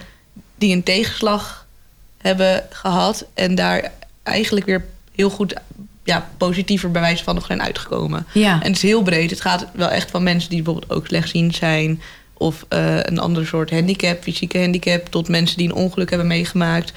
[0.57, 1.67] die een tegenslag
[2.19, 3.27] hebben gehad...
[3.35, 5.55] en daar eigenlijk weer heel goed
[6.05, 8.27] ja, positiever bij wijze van nog zijn uitgekomen.
[8.35, 8.53] Ja.
[8.53, 9.31] En het is heel breed.
[9.31, 12.03] Het gaat wel echt van mensen die bijvoorbeeld ook slechtziend zijn...
[12.33, 15.09] of een ander soort handicap, fysieke handicap...
[15.09, 16.93] tot mensen die een ongeluk hebben meegemaakt...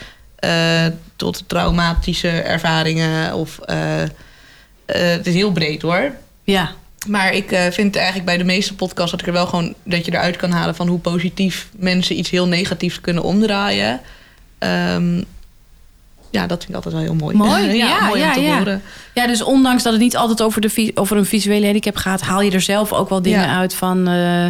[0.45, 3.33] eh, tot traumatische ervaringen.
[3.33, 4.09] Of, eh, eh,
[4.85, 6.11] het is heel breed hoor.
[6.43, 6.71] ja.
[7.07, 9.11] Maar ik vind eigenlijk bij de meeste podcasts...
[9.11, 10.75] dat ik er wel gewoon dat je eruit kan halen...
[10.75, 14.01] van hoe positief mensen iets heel negatiefs kunnen omdraaien.
[14.57, 15.21] Ehm,
[16.29, 17.35] ja, dat vind ik altijd wel heel mooi.
[17.35, 18.57] Mooi, ja, mooi ja, om te ja.
[18.57, 18.81] horen.
[19.13, 22.41] Ja, dus ondanks dat het niet altijd over, de, over een visuele handicap gaat, haal
[22.41, 23.57] je er zelf ook wel dingen Ja.
[23.57, 24.07] uit van.
[24.07, 24.47] eh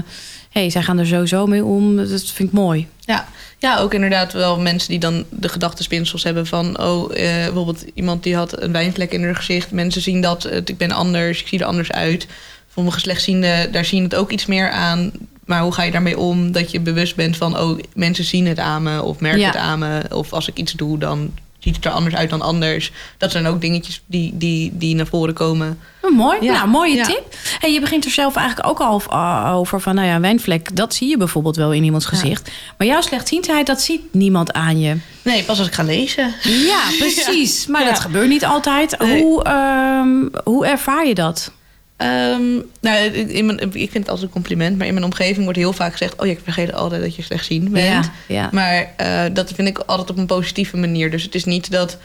[0.59, 1.95] hey, zij gaan er sowieso mee om.
[1.95, 2.87] Dat vind ik mooi.
[3.05, 3.27] Ja.
[3.57, 6.79] ja, ook inderdaad wel mensen die dan de gedachtenspinsels hebben van...
[6.81, 9.71] oh, eh, bijvoorbeeld iemand die had een wijnvlek in haar gezicht.
[9.71, 12.27] Mensen zien dat, het, ik ben anders, ik zie er anders uit.
[12.73, 15.11] Sommige slechtzienden, daar zien het ook iets meer aan.
[15.45, 16.51] Maar hoe ga je daarmee om?
[16.51, 19.01] Dat je bewust bent van, oh, mensen zien het aan me...
[19.01, 19.47] of merken Ja.
[19.47, 20.01] het aan me.
[20.09, 21.33] Of als ik iets doe, dan
[21.65, 22.91] ziet het er anders uit dan anders.
[23.17, 25.79] Dat zijn ook dingetjes die, die, die naar voren komen.
[26.01, 26.37] Oh, mooi.
[26.41, 26.53] Ja.
[26.53, 27.05] Nou, mooie Ja.
[27.05, 27.35] tip.
[27.59, 30.93] Hey, je begint er zelf eigenlijk ook al ah, over van, nou ja, wijnvlek, dat
[30.93, 32.51] zie je bijvoorbeeld wel in iemands gezicht.
[32.77, 34.97] Maar jouw slechtziendheid, dat ziet niemand aan je.
[35.21, 36.33] Nee, pas als ik ga lezen.
[36.43, 37.67] Ja, precies.
[37.67, 38.99] Maar dat gebeurt niet altijd.
[38.99, 39.21] Nee.
[39.21, 41.51] Hoe, ehm, hoe ervaar je dat?
[41.97, 45.57] Ehm, nou, in mijn, ik vind het als een compliment, maar in mijn omgeving wordt
[45.59, 48.05] heel vaak gezegd: Oh, ja, ik vergeet altijd dat je slechtziend bent.
[48.05, 48.49] Ja, ja.
[48.51, 51.11] Maar eh, dat vind ik altijd op een positieve manier.
[51.11, 51.97] Dus het is niet dat.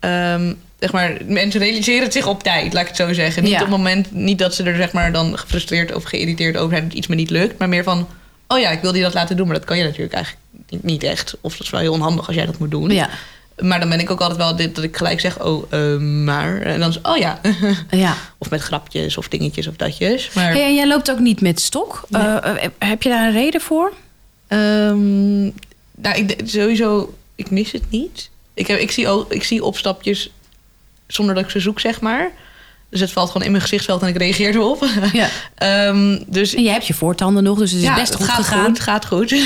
[0.00, 3.42] ehm, zeg maar, mensen realiseren het zich op tijd, laat ik het zo zeggen.
[3.42, 3.56] Niet Ja.
[3.58, 6.88] op het moment, niet dat ze er zeg maar dan gefrustreerd of geïrriteerd over zijn
[6.88, 8.08] dat iets me niet lukt, maar meer van:
[8.48, 10.82] Oh ja, ik wilde je dat laten doen, maar dat kan je natuurlijk eigenlijk niet,
[10.82, 11.34] niet echt.
[11.40, 12.90] Of dat is wel heel onhandig als jij dat moet doen.
[12.90, 13.08] Ja,
[13.58, 16.60] Maar dan ben ik ook altijd wel dit dat ik gelijk zeg: Oh, eh, maar.
[16.60, 17.40] En dan is oh ja.
[17.90, 18.16] ja.
[18.38, 20.32] of met grapjes of dingetjes of datjes.
[20.32, 20.52] Maar.
[20.52, 22.04] Hey, en jij loopt ook niet met stok.
[22.08, 22.22] Nee.
[22.22, 23.92] Eh, eh, heb je daar een reden voor?
[24.46, 25.42] Ehm,
[25.94, 28.30] nou, ik, sowieso, ik mis het niet.
[28.54, 30.30] Ik, heb, ik, zie ook, ik zie opstapjes
[31.06, 32.32] zonder dat ik ze zoek, zeg maar.
[32.94, 34.86] Dus het valt gewoon in mijn gezichtsveld en ik reageer erop.
[35.12, 35.28] Ja.
[35.54, 38.36] Ehm, dus En je hebt je voortanden nog, dus het is ja, best goed gaat
[38.44, 38.64] gegaan.
[38.64, 39.34] goed, gaat goed.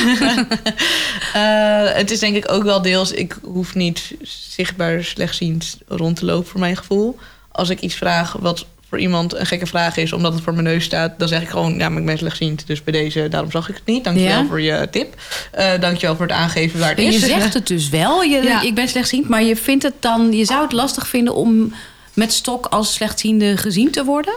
[1.32, 3.12] Eh, het is denk ik ook wel deels...
[3.12, 4.14] Ik hoef niet
[4.50, 7.18] zichtbaar slechtziend rond te lopen, voor mijn gevoel.
[7.52, 10.12] Als ik iets vraag wat voor iemand een gekke vraag is...
[10.12, 11.78] omdat het voor mijn neus staat, dan zeg ik gewoon...
[11.78, 14.04] ja, maar ik ben slechtziend, dus bij deze, daarom zag ik het niet.
[14.04, 14.46] Dankjewel Ja.
[14.46, 15.14] voor je tip.
[15.50, 17.20] Eh dankjewel voor het aangeven waar het En je is.
[17.26, 18.62] zegt het dus wel, je, Ja.
[18.62, 21.72] ik ben slechtziend, maar je vindt het dan, je zou het lastig vinden om
[22.18, 24.34] met stok als slechtziende gezien te worden?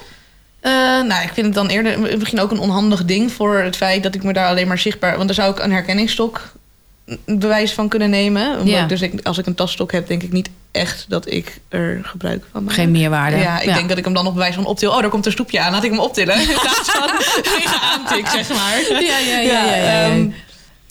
[0.59, 4.03] Eh, nou, ik vind het dan eerder misschien ook een onhandig ding voor het feit
[4.03, 5.15] dat ik me daar alleen maar zichtbaar.
[5.15, 6.51] Want daar zou ik een herkenningsstok
[7.25, 8.67] bewijs van kunnen nemen.
[8.67, 8.85] Ja.
[8.85, 12.43] dus ik, als ik een tasstok heb, denk ik niet echt dat ik er gebruik
[12.51, 12.73] van maak.
[12.73, 13.37] Geen meerwaarde.
[13.37, 14.91] Ja, ik denk dat ik hem dan op bewijs van optil.
[14.91, 15.71] Oh, daar komt een stoepje aan.
[15.71, 16.39] Laat ik hem optillen.
[16.39, 17.09] In plaats van
[17.53, 18.79] tegen aantik, zeg maar.
[18.89, 19.39] Ja, ja, ja.
[19.39, 20.29] ja, ja, ehm,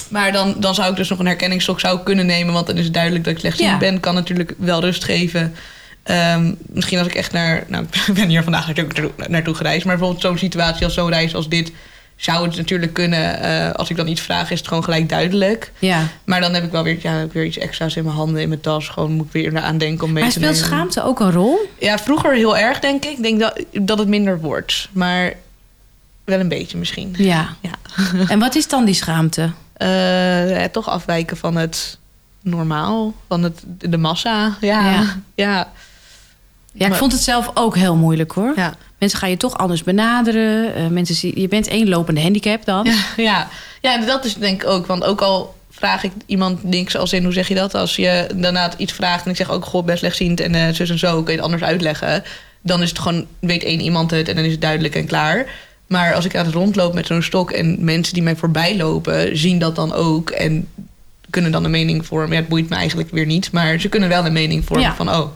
[0.08, 2.54] maar dan, dan zou ik dus nog een herkenningsstok zou kunnen nemen.
[2.54, 4.00] Want dan is het duidelijk dat ik slechtziend ben.
[4.00, 5.54] Kan natuurlijk wel rust geven.
[6.02, 7.64] Ehm, misschien als ik echt naar...
[7.68, 9.84] Nou, ik ben hier vandaag natuurlijk naartoe- gereisd.
[9.84, 11.72] Maar bijvoorbeeld zo'n situatie als zo'n reis als dit...
[12.16, 13.40] zou het natuurlijk kunnen.
[13.42, 15.72] eh, als ik dan iets vraag, is het gewoon gelijk duidelijk.
[15.78, 16.06] ja.
[16.24, 18.48] Maar dan heb ik wel weer, ja, heb weer iets extra's in mijn handen, in
[18.48, 18.88] mijn tas.
[18.88, 20.68] Gewoon moet ik weer eraan denken om mee Maar te speelt nemen.
[20.68, 21.58] schaamte ook een rol?
[21.78, 23.10] Ja, vroeger heel erg, denk ik.
[23.10, 24.88] Ik denk dat, dat het minder wordt.
[24.92, 25.32] Maar
[26.24, 27.14] wel een beetje misschien.
[27.18, 27.48] Ja.
[27.60, 27.70] Ja.
[28.28, 29.50] En wat is dan die schaamte?
[29.80, 31.98] Eh, toch afwijken van het
[32.42, 34.56] normaal, van het, de massa.
[34.60, 35.04] Ja, Ja.
[35.34, 35.72] ja.
[36.72, 36.86] Ja.
[36.86, 38.52] Ik vond het zelf ook heel moeilijk hoor.
[38.56, 38.74] ja.
[38.98, 40.74] Mensen gaan je toch anders benaderen.
[40.74, 42.84] Eh, mensen zien, je bent één lopende handicap dan.
[42.84, 42.94] Ja,
[43.30, 43.48] ja.
[43.80, 44.86] ja, en dat is denk ik ook.
[44.86, 47.74] Want ook al vraag ik iemand niks als in, hoe zeg je dat?
[47.74, 50.90] Als je daarna iets vraagt en ik zeg ook, god, best slechtziend en eh, zus
[50.90, 52.22] en zo, kun je het anders uitleggen.
[52.62, 55.46] Dan is het gewoon, weet één iemand het en dan is het duidelijk en klaar.
[55.86, 59.38] Maar als ik aan het rondloop met zo'n stok en mensen die mij voorbij lopen,
[59.38, 60.68] zien dat dan ook en
[61.30, 62.30] kunnen dan een mening vormen.
[62.32, 64.94] Ja, het boeit me eigenlijk weer niet, maar ze kunnen wel een mening vormen Ja.
[64.94, 65.26] van, oh,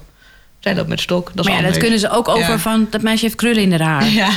[0.64, 1.30] zij loopt met stok.
[1.34, 2.58] Dat is maar ja, dat kunnen ze ook over Ja.
[2.58, 4.08] van dat meisje heeft krullen in haar haar.
[4.08, 4.28] Ja.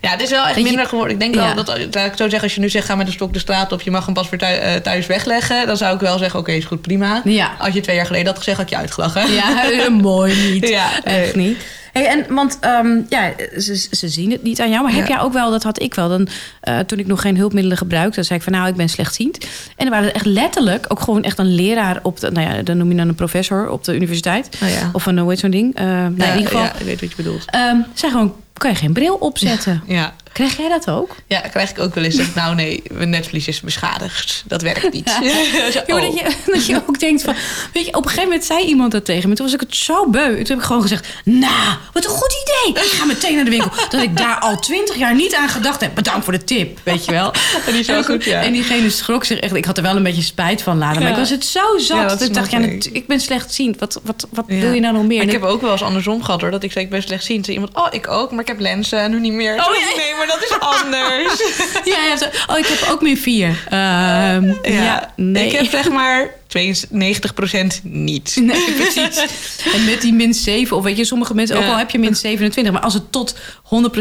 [0.00, 1.12] ja, het is wel echt je- minder geworden.
[1.12, 3.12] Ik denk wel dat, laat ik zo zeggen, als je nu zegt ga met een
[3.12, 5.94] stok de straat op, je mag hem pas weer thuis, eh, thuis wegleggen, dan zou
[5.94, 7.20] ik wel zeggen, oké, is goed, prima.
[7.24, 7.54] Ja.
[7.58, 9.32] Als je twee jaar geleden had gezegd, had je uitgelachen.
[9.32, 10.68] Ja, mooi niet.
[10.68, 11.58] Ja, echt niet.
[11.96, 14.82] Hey, en, want ehm, ja, ze, ze zien het niet aan jou.
[14.82, 15.14] Maar heb Ja.
[15.14, 16.08] jij ook wel, dat had ik wel.
[16.08, 16.28] Dan,
[16.60, 19.46] eh, toen ik nog geen hulpmiddelen gebruikte, zei ik van nou, ik ben slechtziend.
[19.76, 22.76] En er waren echt letterlijk ook gewoon echt een leraar op de, nou ja, dan
[22.76, 24.48] noem je dan een professor op de universiteit.
[24.62, 24.90] Oh ja.
[24.92, 25.74] Of een, hoe heet zo'n ding?
[25.74, 27.44] Eh, nou, in ieder geval, ik weet wat je bedoelt.
[27.46, 29.82] ehm, zei gewoon, kan je geen bril opzetten?
[29.86, 30.14] Ja.
[30.36, 31.16] Krijg jij dat ook?
[31.26, 32.14] Ja, krijg ik ook wel eens.
[32.14, 34.42] Zeg, ik, nou nee, mijn netvlies is beschadigd.
[34.46, 35.10] Dat werkt niet.
[35.10, 36.14] Zo, Ja, dat, oh.
[36.14, 37.34] je, dat je ook denkt van...
[37.72, 39.34] Weet je, op een gegeven moment zei iemand dat tegen me.
[39.34, 40.28] Toen was ik het zo beu.
[40.28, 41.06] Toen heb ik gewoon gezegd...
[41.24, 42.84] Nou, wat een goed idee.
[42.84, 43.70] Ik ga meteen naar de winkel.
[43.88, 45.94] Dat ik daar al twintig jaar niet aan gedacht heb.
[45.94, 47.32] Bedankt voor de tip, weet je wel.
[47.66, 48.42] Die is wel En, goed, ja.
[48.42, 49.54] en diegene schrok zich echt.
[49.54, 51.02] Ik had er wel een beetje spijt van later.
[51.02, 51.96] Maar ik was het zo zat.
[51.96, 52.84] Ja, dat snap dacht ik, ja, ik.
[52.84, 53.78] ik ben slechtziend.
[53.78, 55.16] Wat, wat, wat wil je nou nog meer?
[55.16, 56.50] Maar ik En heb ook wel eens andersom gehad hoor.
[56.50, 57.48] Dat ik zei, ik ben slechtziend.
[57.48, 59.54] Iemand, oh, ik ook, maar ik heb lenzen en nu niet meer.
[59.54, 59.70] Oh.
[59.70, 61.42] Nee, maar dat is anders.
[61.84, 63.64] Ja, ja, zo- oh, ik heb ook meer vier.
[63.68, 65.12] Ehm, ja.
[65.16, 65.46] nee.
[65.46, 68.36] Ik heb zeg maar 92% niet.
[68.40, 69.18] Nee, precies.
[69.74, 72.14] En met die min 7, of weet je, sommige mensen, ook al heb je min
[72.16, 73.34] 27, maar als het tot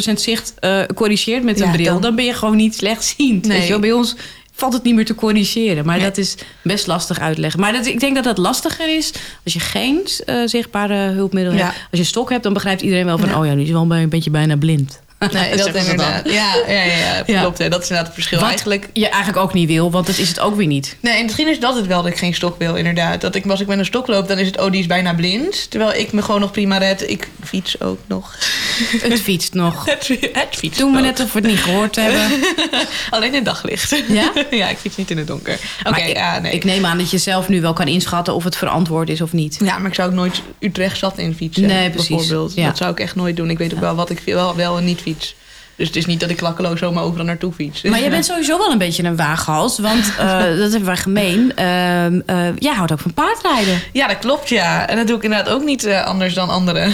[0.10, 2.02] 100% zicht eh, corrigeert met een bril, dan...
[2.02, 3.46] dan- ben je gewoon niet slechtziend.
[3.46, 3.58] Nee.
[3.58, 3.82] Weet je wel?
[3.82, 4.16] Bij ons
[4.54, 6.06] valt het niet meer te corrigeren, maar Nee.
[6.06, 7.60] dat is best lastig uitleggen.
[7.60, 9.12] Maar dat, ik denk dat dat lastiger is
[9.44, 11.64] als je geen eh, zichtbare hulpmiddel Ja.
[11.66, 11.76] hebt.
[11.92, 13.40] Als je stok hebt, dan begrijpt iedereen wel van, Ja.
[13.40, 15.00] oh ja, nu is wel een beetje bijna blind.
[15.20, 16.30] Nee, dat inderdaad.
[16.30, 17.58] Ja, ja, ja, klopt.
[17.58, 17.70] Hè.
[17.70, 18.40] Dat is inderdaad het verschil.
[18.40, 20.98] Wat Eigenlijk je eigenlijk ook niet wil, want dat is het ook weer niet.
[21.00, 23.22] Nee, en misschien is dat het wel dat ik geen stok wil, inderdaad.
[23.22, 25.14] Dat ik, als ik met een stok loop, dan is het, oh, die is bijna
[25.14, 25.70] blind.
[25.70, 27.10] Terwijl ik me gewoon nog prima red.
[27.10, 28.36] Ik fiets ook nog.
[29.10, 29.86] Het fietst nog.
[29.90, 32.40] Het, het fiets Doen we net of we het niet gehoord hebben.
[33.10, 33.96] Alleen in daglicht.
[34.08, 34.32] Ja?
[34.52, 35.60] ja, ik fiets niet in het donker.
[35.84, 36.52] Oké, ja, nee.
[36.52, 39.34] ik neem aan dat je zelf nu wel kan inschatten of het verantwoord is of
[39.34, 39.58] niet.
[39.64, 41.66] ja, maar ik zou ook nooit Utrecht zat in fietsen.
[41.66, 42.08] Nee, precies.
[42.08, 42.54] Bijvoorbeeld.
[42.56, 42.66] Ja.
[42.68, 43.50] Dat zou ik echt nooit doen.
[43.50, 45.15] Ik weet ook wel wat ik wel, wel en niet fiets.
[45.78, 47.82] Dus het is niet dat ik klakkeloos zomaar overal naartoe fiets.
[47.82, 49.80] Maar jij bent sowieso wel een beetje een waaghals.
[49.80, 51.56] Want eh, dat hebben wij gemeen.
[51.56, 53.82] Ehm, eh, jij houdt ook van paardrijden.
[53.94, 54.88] Ja, dat klopt, ja.
[54.88, 56.94] En dat doe ik inderdaad ook niet eh, anders dan anderen.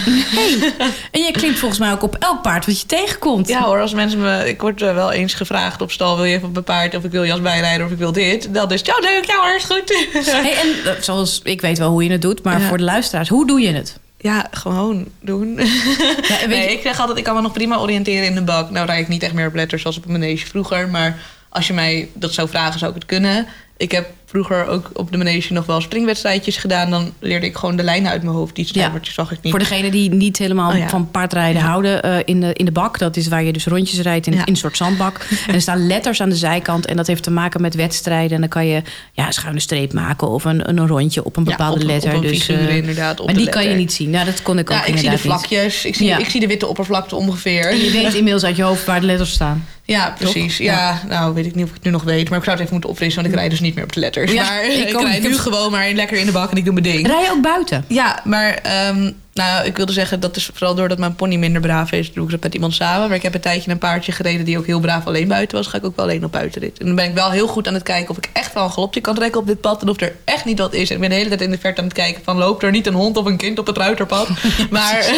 [1.10, 3.48] En jij klinkt volgens mij ook op elk paard wat je tegenkomt.
[3.48, 4.48] Ja hoor, als mensen me...
[4.48, 6.16] Ik word wel eens gevraagd op stal...
[6.16, 8.12] wil je even op mijn paard of ik wil je als bijrijder of ik wil
[8.12, 8.54] dit.
[8.54, 10.08] Dan is het, ja leuk, ja hoor, is goed.
[10.26, 12.68] Hey, en zoals ik weet wel hoe je het doet, maar Ja.
[12.68, 13.98] voor de luisteraars, hoe doe je het?
[14.22, 15.48] Ja, gewoon doen.
[15.58, 18.42] Ja, weet nee, je- ik zeg altijd, ik kan me nog prima oriënteren in de
[18.42, 18.70] bak.
[18.70, 20.88] Nou rijd ik niet echt meer op letters zoals op een manege vroeger.
[20.88, 23.46] Maar als je mij dat zou vragen, zou ik het kunnen.
[23.76, 26.90] Ik heb vroeger ook op de manege nog wel springwedstrijdjes gedaan.
[26.90, 28.54] Dan leerde ik gewoon de lijnen uit mijn hoofd.
[28.54, 29.50] Die stemmertjes zag ik niet.
[29.50, 30.88] Voor degenen die niet helemaal Oh ja.
[30.88, 34.00] van paardrijden houden, eh, in, de, in de bak, dat is waar je dus rondjes
[34.00, 35.26] rijdt in, in een soort zandbak.
[35.46, 38.32] En er staan letters aan de zijkant en dat heeft te maken met wedstrijden.
[38.34, 41.44] En dan kan je ja, een schuine streep maken of een, een rondje op een
[41.44, 42.14] bepaalde op- op letter.
[42.14, 43.84] een dus, eh, inderdaad, op maar de die kan je letter.
[43.84, 44.10] niet zien.
[44.10, 45.48] Nou, dat kon ik ook ja, ik zie de inderdaad niet.
[45.48, 45.84] vlakjes.
[45.84, 47.66] Ik zie, ik zie de witte oppervlakte ongeveer.
[47.70, 49.66] En je weet inmiddels uit je hoofd waar de letters staan.
[49.84, 50.56] Ja, precies.
[50.56, 51.00] Ja.
[51.08, 52.28] nou weet ik niet of ik het nu nog weet.
[52.28, 54.00] Maar ik zou het even moeten opfrissen, want ik rijd dus niet meer op de
[54.30, 56.72] Ja, maar ik ik, rijd nu gewoon maar lekker in de bak en ik doe
[56.72, 57.06] mijn ding.
[57.06, 57.84] Rij je ook buiten?
[57.88, 61.92] Ja, maar ehm, Nou, ik wilde zeggen, dat is vooral doordat mijn pony minder braaf
[61.92, 63.08] is, doe ik dat met iemand samen.
[63.08, 65.66] Maar ik heb een tijdje een paardje gereden die ook heel braaf alleen buiten was.
[65.66, 66.78] Ga ik ook wel alleen op buitenrit.
[66.78, 68.70] En dan ben ik wel heel goed aan het kijken of ik echt wel een
[68.70, 69.82] galopje kan trekken op dit pad.
[69.82, 70.88] En of er echt niet wat is.
[70.88, 72.70] En ik ben de hele tijd in de verte aan het kijken van, loopt er
[72.70, 74.28] niet een hond of een kind op het ruiterpad?
[74.70, 75.06] maar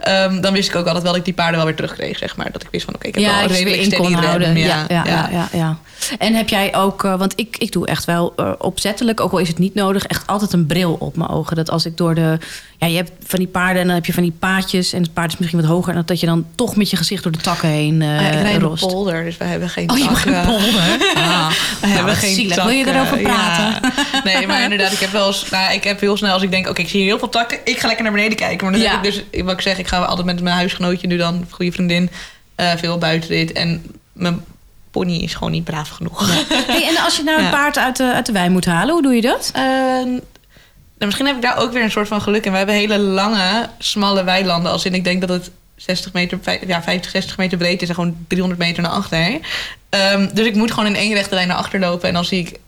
[0.00, 2.36] ehm, dan wist ik ook altijd wel dat ik die paarden wel weer terugkreeg, zeg
[2.36, 2.52] maar.
[2.52, 4.56] Dat ik wist van, oké, ik heb ja, wel een redelijk steady houden.
[4.56, 5.28] Ja, ja, ja.
[5.32, 5.78] ja, ja.
[6.18, 9.38] En heb jij ook, eh, want ik, ik doe echt wel eh, opzettelijk, ook al
[9.38, 11.56] is het niet nodig, echt altijd een bril op mijn ogen.
[11.56, 12.38] Dat als ik door de,
[12.82, 15.12] ja, je hebt van die paarden en dan heb je van die paadjes en het
[15.12, 17.32] paard is misschien wat hoger, en dat, dat je dan toch met je gezicht door
[17.32, 18.86] de takken heen eh Ah, ik rijd op rost.
[18.86, 20.34] polder, dus we hebben geen Oh, je takken.
[20.38, 21.10] een polder?
[21.14, 22.54] Ah, We hebben geen zielig.
[22.56, 22.74] takken.
[22.74, 23.64] Wil je erover praten?
[23.64, 23.80] Ja.
[24.24, 26.68] Nee, maar inderdaad, ik heb wel eens, nou, ik heb heel snel als ik denk,
[26.68, 28.64] oké, ik zie hier heel veel takken, ik ga lekker naar beneden kijken.
[28.64, 28.90] Maar dan Ja.
[28.90, 31.72] heb ik dus, wat ik zeg, ik ga altijd met mijn huisgenootje nu dan, goede
[31.72, 32.10] vriendin,
[32.54, 33.52] eh, veel buitenrit.
[33.52, 34.44] En mijn
[34.90, 36.26] pony is gewoon niet braaf genoeg.
[36.66, 37.50] Hey, en als je nou een Ja.
[37.50, 39.50] paard uit de, uit de wei moet halen, hoe doe je dat?
[39.54, 39.62] Eh,
[41.02, 42.50] nou, misschien heb ik daar ook weer een soort van geluk in.
[42.50, 44.72] We hebben hele lange, smalle weilanden.
[44.72, 47.94] Als in ik denk dat het 60 meter, ja, 50, 60 meter breed is en
[47.94, 49.40] gewoon 300 meter naar achter.
[49.88, 52.08] Ehm, dus ik moet gewoon in één rechte lijn naar achter lopen.
[52.08, 52.58] En dan zie ik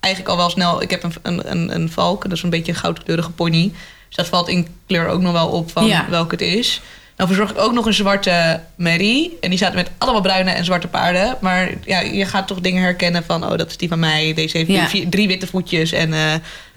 [0.00, 0.82] eigenlijk al wel snel...
[0.82, 3.72] Ik heb een, een, een, een valk, dat is een beetje een goudkleurige pony.
[4.06, 6.06] Dus dat valt in kleur ook nog wel op van Ja.
[6.08, 6.80] welke het is.
[7.18, 9.36] Dan verzorg ik ook nog een zwarte merrie.
[9.40, 11.36] En die staat met allemaal bruine en zwarte paarden.
[11.40, 13.44] Maar ja, je gaat toch dingen herkennen van...
[13.44, 14.34] oh, dat is die van mij.
[14.34, 14.86] Deze heeft Ja.
[14.88, 15.92] vier- drie witte voetjes.
[15.92, 16.20] En eh,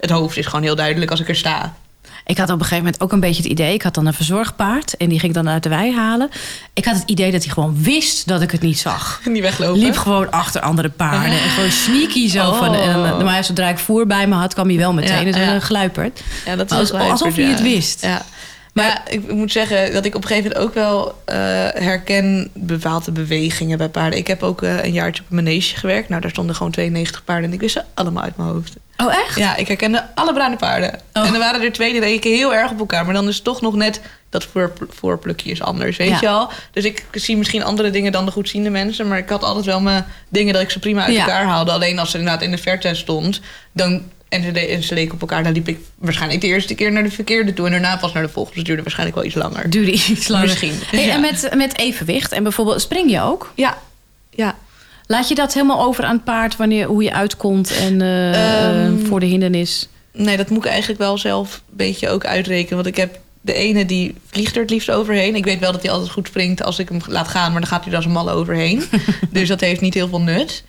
[0.00, 1.74] het hoofd is gewoon heel duidelijk als ik er sta.
[2.26, 3.74] Ik had op een gegeven moment ook een beetje het idee.
[3.74, 6.28] Ik had dan een verzorgpaard en die ging ik dan uit de wei halen.
[6.74, 9.20] Ik had het idee dat hij gewoon wist dat ik het niet zag.
[9.24, 9.78] Niet weglopen.
[9.82, 11.32] Liep gewoon achter andere paarden.
[11.40, 12.48] En gewoon sneaky zo.
[12.50, 12.58] Oh.
[12.58, 15.18] Van, en, eh, maar zodra ik voer bij me had, kwam hij wel meteen.
[15.26, 15.54] Ja, dus ja.
[15.54, 16.20] een gluiperd.
[16.46, 18.02] Ja, dat is Als- alsof hij het wist.
[18.02, 18.22] Ja.
[18.72, 21.36] Maar ja, ik moet zeggen dat ik op een gegeven moment ook wel eh,
[21.82, 24.18] herken bepaalde bewegingen bij paarden.
[24.18, 26.08] Ik heb ook eh, een jaartje op een manege gewerkt.
[26.08, 28.76] Nou, daar stonden gewoon 92 paarden en ik wist ze allemaal uit mijn hoofd.
[28.96, 29.38] Oh, echt?
[29.38, 30.98] Ja, ik herkende alle bruine paarden.
[31.12, 31.26] Oh.
[31.26, 33.04] En er waren er twee die leken heel erg op elkaar.
[33.04, 34.00] Maar dan is toch nog net
[34.30, 36.18] dat voor, voorplukje is anders, weet Ja.
[36.20, 36.50] je al?
[36.72, 39.08] Dus ik zie misschien andere dingen dan de goedziende mensen.
[39.08, 41.20] Maar ik had altijd wel mijn dingen dat ik ze prima uit Ja.
[41.20, 41.70] elkaar haalde.
[41.72, 43.40] Alleen als ze inderdaad in de verte stond...
[43.72, 44.02] Dan,
[44.32, 47.02] en, ze, de- ze leken op elkaar, dan liep ik waarschijnlijk de eerste keer naar
[47.02, 47.66] de verkeerde toe...
[47.66, 48.56] en daarna pas naar de volgende.
[48.58, 49.70] Dus duurde waarschijnlijk wel iets langer.
[49.70, 50.46] Duurde iets langer.
[50.46, 50.72] Misschien.
[50.86, 51.12] Hey, Ja.
[51.14, 52.32] En met, met evenwicht.
[52.32, 53.52] En bijvoorbeeld, spring je ook?
[53.54, 53.78] Ja,
[54.30, 54.56] ja.
[55.06, 58.98] Laat je dat helemaal over aan het paard wanneer, hoe je uitkomt en eh, Ehm,
[59.00, 59.88] eh, voor de hindernis?
[60.12, 62.74] Nee, dat moet ik eigenlijk wel zelf een beetje ook uitrekenen.
[62.74, 65.34] Want ik heb de ene die vliegt er het liefst overheen.
[65.34, 67.70] Ik weet wel dat hij altijd goed springt als ik hem laat gaan, maar dan
[67.70, 68.82] gaat hij er als een malle overheen.
[69.30, 70.64] dus dat heeft niet heel veel nut.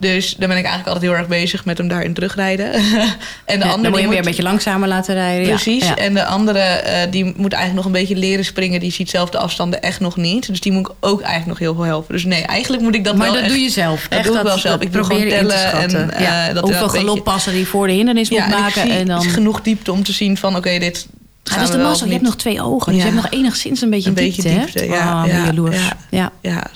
[0.00, 2.72] Dus dan ben ik eigenlijk altijd heel erg bezig met hem daarin terugrijden.
[2.72, 2.80] en
[3.58, 5.48] de Ja, andere dan moet je hem weer een beetje langzamer laten rijden.
[5.48, 5.86] Precies.
[5.86, 5.96] ja.
[5.96, 8.80] En de andere eh, die moet eigenlijk nog een beetje leren springen.
[8.80, 10.46] Die ziet zelf de afstanden echt nog niet.
[10.46, 12.14] Dus die moet ik ook eigenlijk nog heel veel helpen.
[12.14, 13.52] Dus nee, eigenlijk moet ik dat maar wel dat echt...
[13.52, 14.06] doe je zelf.
[14.08, 14.80] Dat doe ik wel zelf.
[14.80, 16.10] Ik probeer in te tellen en, schatten.
[16.12, 16.52] eh, ja.
[16.52, 18.90] dat Hoeveel galoppassen die voor de hindernis moet en maken.
[18.90, 19.22] En dan...
[19.22, 21.06] genoeg diepte om te zien van oké, dit
[21.50, 22.06] gaan dat is we de mazzel.
[22.06, 22.92] Je hebt nog twee ogen.
[22.92, 24.42] Dus je hebt nog enigszins een beetje Een diepte.
[24.42, 25.76] beetje diepte, ja, ben ja, jaloers.
[25.76, 25.96] ja.
[26.10, 26.32] Ja.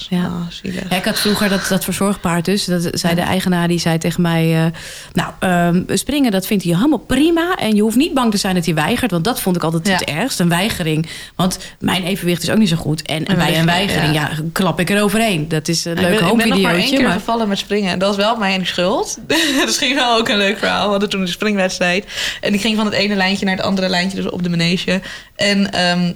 [0.08, 2.64] Ja, ik had vroeger dat, dat verzorgpaard dus.
[2.64, 4.64] Dat zei de eigenaar, die zei tegen mij...
[4.64, 4.70] eh,
[5.12, 7.56] nou, ehm, springen, dat vindt hij helemaal prima.
[7.58, 9.10] En je hoeft niet bang te zijn dat hij weigert.
[9.10, 9.92] Want dat vond ik altijd Ja.
[9.92, 10.40] het ergst.
[10.40, 11.06] Een weigering.
[11.36, 13.02] Want mijn evenwicht is ook niet zo goed.
[13.02, 14.30] En, Een bij een weigering, ja.
[14.52, 15.48] klap ik er overheen.
[15.48, 16.96] Dat is een Ik leuk ben, ik ben nog maar één homevideootje.
[16.96, 17.92] keer Maar, gevallen met springen.
[17.92, 19.18] En dat was wel mijn schuld.
[19.26, 20.84] dat is misschien wel ook een leuk verhaal.
[20.84, 22.04] We hadden toen een springwedstrijd.
[22.40, 24.16] En ik ging van het ene lijntje naar het andere lijntje.
[24.22, 25.00] Dus op de manege.
[25.36, 26.12] En ehm,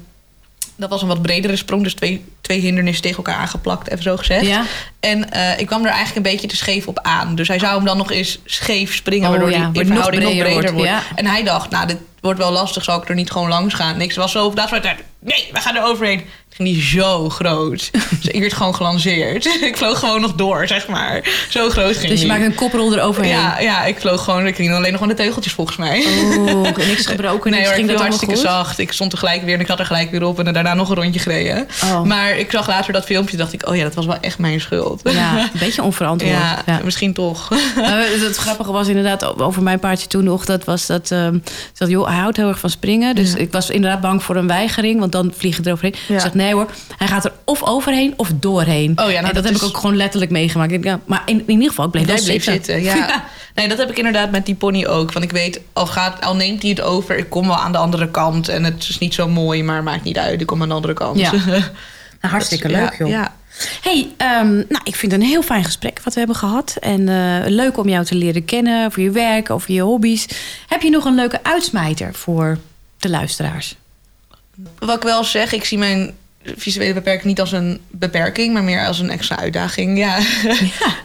[0.77, 1.83] dat was een wat bredere sprong.
[1.83, 3.91] Dus twee, twee hindernissen tegen elkaar aangeplakt.
[3.91, 4.47] Even zo gezegd.
[4.47, 4.65] Ja.
[5.01, 7.35] En eh, ik kwam er eigenlijk een beetje te scheef op aan.
[7.35, 9.25] Dus hij zou hem dan nog eens scheef springen.
[9.25, 10.89] Oh, waardoor ja, hij nog verhouding nog breder breder wordt.
[10.91, 11.03] wordt, ja.
[11.15, 12.85] En hij dacht, nou, dit wordt wel lastig.
[12.85, 13.97] Zal ik er niet gewoon langs gaan?
[13.97, 14.85] Niks was zo op dat soort
[15.19, 16.25] Nee, we gaan er overheen.
[16.57, 17.91] Ging die zo groot.
[18.23, 19.45] dus ik werd gewoon gelanceerd.
[19.71, 21.29] ik vloog gewoon nog door, zeg maar.
[21.49, 22.27] Zo groot ging dus je die.
[22.27, 23.33] maakt een koprol eroverheen.
[23.33, 24.47] Ja, ja, ik vloog gewoon.
[24.47, 26.05] Ik ging alleen nog aan de tegeltjes volgens mij.
[26.37, 27.51] Oh, niks gebroken.
[27.51, 27.71] Nee niks.
[27.73, 28.45] hoor, ging dat hartstikke goed?
[28.45, 28.79] zacht.
[28.79, 30.39] Ik stond er gelijk weer en ik had er gelijk weer op.
[30.39, 31.67] En daarna nog een rondje gereden.
[31.85, 32.03] Oh.
[32.03, 33.69] Maar ik zag later dat filmpje dacht ik...
[33.69, 35.01] oh ja, dat was wel echt mijn schuld.
[35.05, 36.33] Ja, een beetje onverantwoord.
[36.35, 36.81] Ja, ja.
[36.85, 37.49] misschien toch.
[37.77, 40.45] Nou, het grappige was inderdaad over mijn paardje toen nog.
[40.45, 41.09] Dat was dat,
[41.79, 43.15] dat joh, hij houdt heel erg van springen.
[43.15, 43.39] Dus Ja.
[43.39, 45.01] ik was inderdaad bang voor een weigering.
[45.01, 45.95] Want dan vlieg ik eroverheen.
[46.09, 46.15] Ja.
[46.15, 48.91] Ik zeg nee hoor, hij gaat er of overheen of doorheen.
[48.91, 50.73] Oh ja, nou, en dat, dat heb is- ik ook gewoon letterlijk meegemaakt.
[50.73, 52.53] Ik denk, ja, maar in, in ieder geval, ik bleef wel zitten.
[52.53, 52.83] zitten.
[52.83, 53.25] Ja.
[53.55, 55.13] Nee, dat heb ik inderdaad met die pony ook.
[55.13, 57.79] Want ik weet, al, gaat, al neemt hij het over, ik kom wel aan de
[57.79, 58.49] andere kant.
[58.49, 60.41] En het is niet zo mooi, maar maakt niet uit.
[60.41, 61.19] Ik kom aan de andere kant.
[61.19, 61.33] Ja.
[62.21, 63.09] Nou, hartstikke leuk, ja, joh.
[63.09, 63.35] Ja.
[63.83, 66.77] Hey, ehm, nou, ik vind het een heel fijn gesprek wat we hebben gehad.
[66.81, 70.27] En eh, leuk om jou te leren kennen voor je werk, over je hobby's.
[70.67, 72.59] Heb je nog een leuke uitsmijter voor
[72.99, 73.77] de luisteraars?
[74.79, 76.15] Wat ik wel zeg, ik zie mijn
[76.57, 79.99] visuele beperking niet als een beperking, maar meer als een extra uitdaging.
[79.99, 80.19] Ja,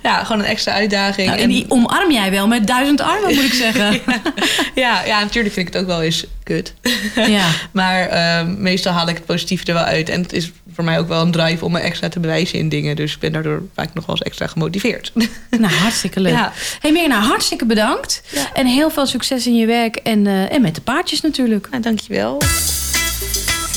[0.04, 0.24] ja.
[0.26, 1.28] gewoon een extra uitdaging.
[1.28, 4.02] Nou, en die omarm jij wel met duizend armen, moet ik zeggen.
[4.76, 6.74] ja, ja, natuurlijk vind ik het ook wel eens kut.
[7.16, 7.48] Ja.
[7.72, 10.10] maar ehm, meestal haal ik het positieve er wel uit.
[10.10, 12.70] En het is voor mij ook wel een drive om me extra te bewijzen in
[12.70, 12.96] dingen.
[12.96, 15.12] Dus ik ben daardoor vaak nog wel eens extra gemotiveerd.
[15.50, 16.34] Nou, hartstikke leuk.
[16.34, 16.54] Ja.
[16.80, 18.22] Hey Mirna, hartstikke bedankt.
[18.54, 21.68] En heel veel succes in je werk en, eh, en met de paardjes natuurlijk.
[21.70, 22.42] Nou, dankjewel.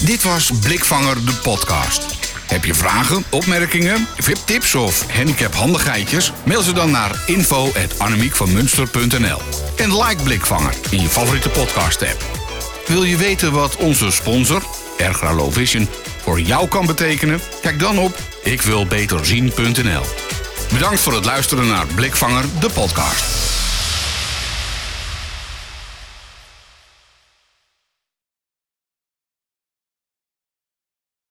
[0.04, 2.04] Dit was Blikvanger de podcast.
[2.46, 6.32] Heb je vragen, opmerkingen, VIP-tips of handicaphandigheidjes?
[6.44, 9.38] Mail ze dan naar info.annemiekvanmunster.nl
[9.76, 12.24] En like Blikvanger in je favoriete podcast-app.
[12.86, 14.62] Wil je weten wat onze sponsor,
[14.96, 15.88] Ergra Low Vision,
[16.22, 17.40] voor jou kan betekenen?
[17.60, 20.02] Kijk dan op ikwilbeterzien.nl
[20.72, 23.53] Bedankt voor het luisteren naar Blikvanger de podcast.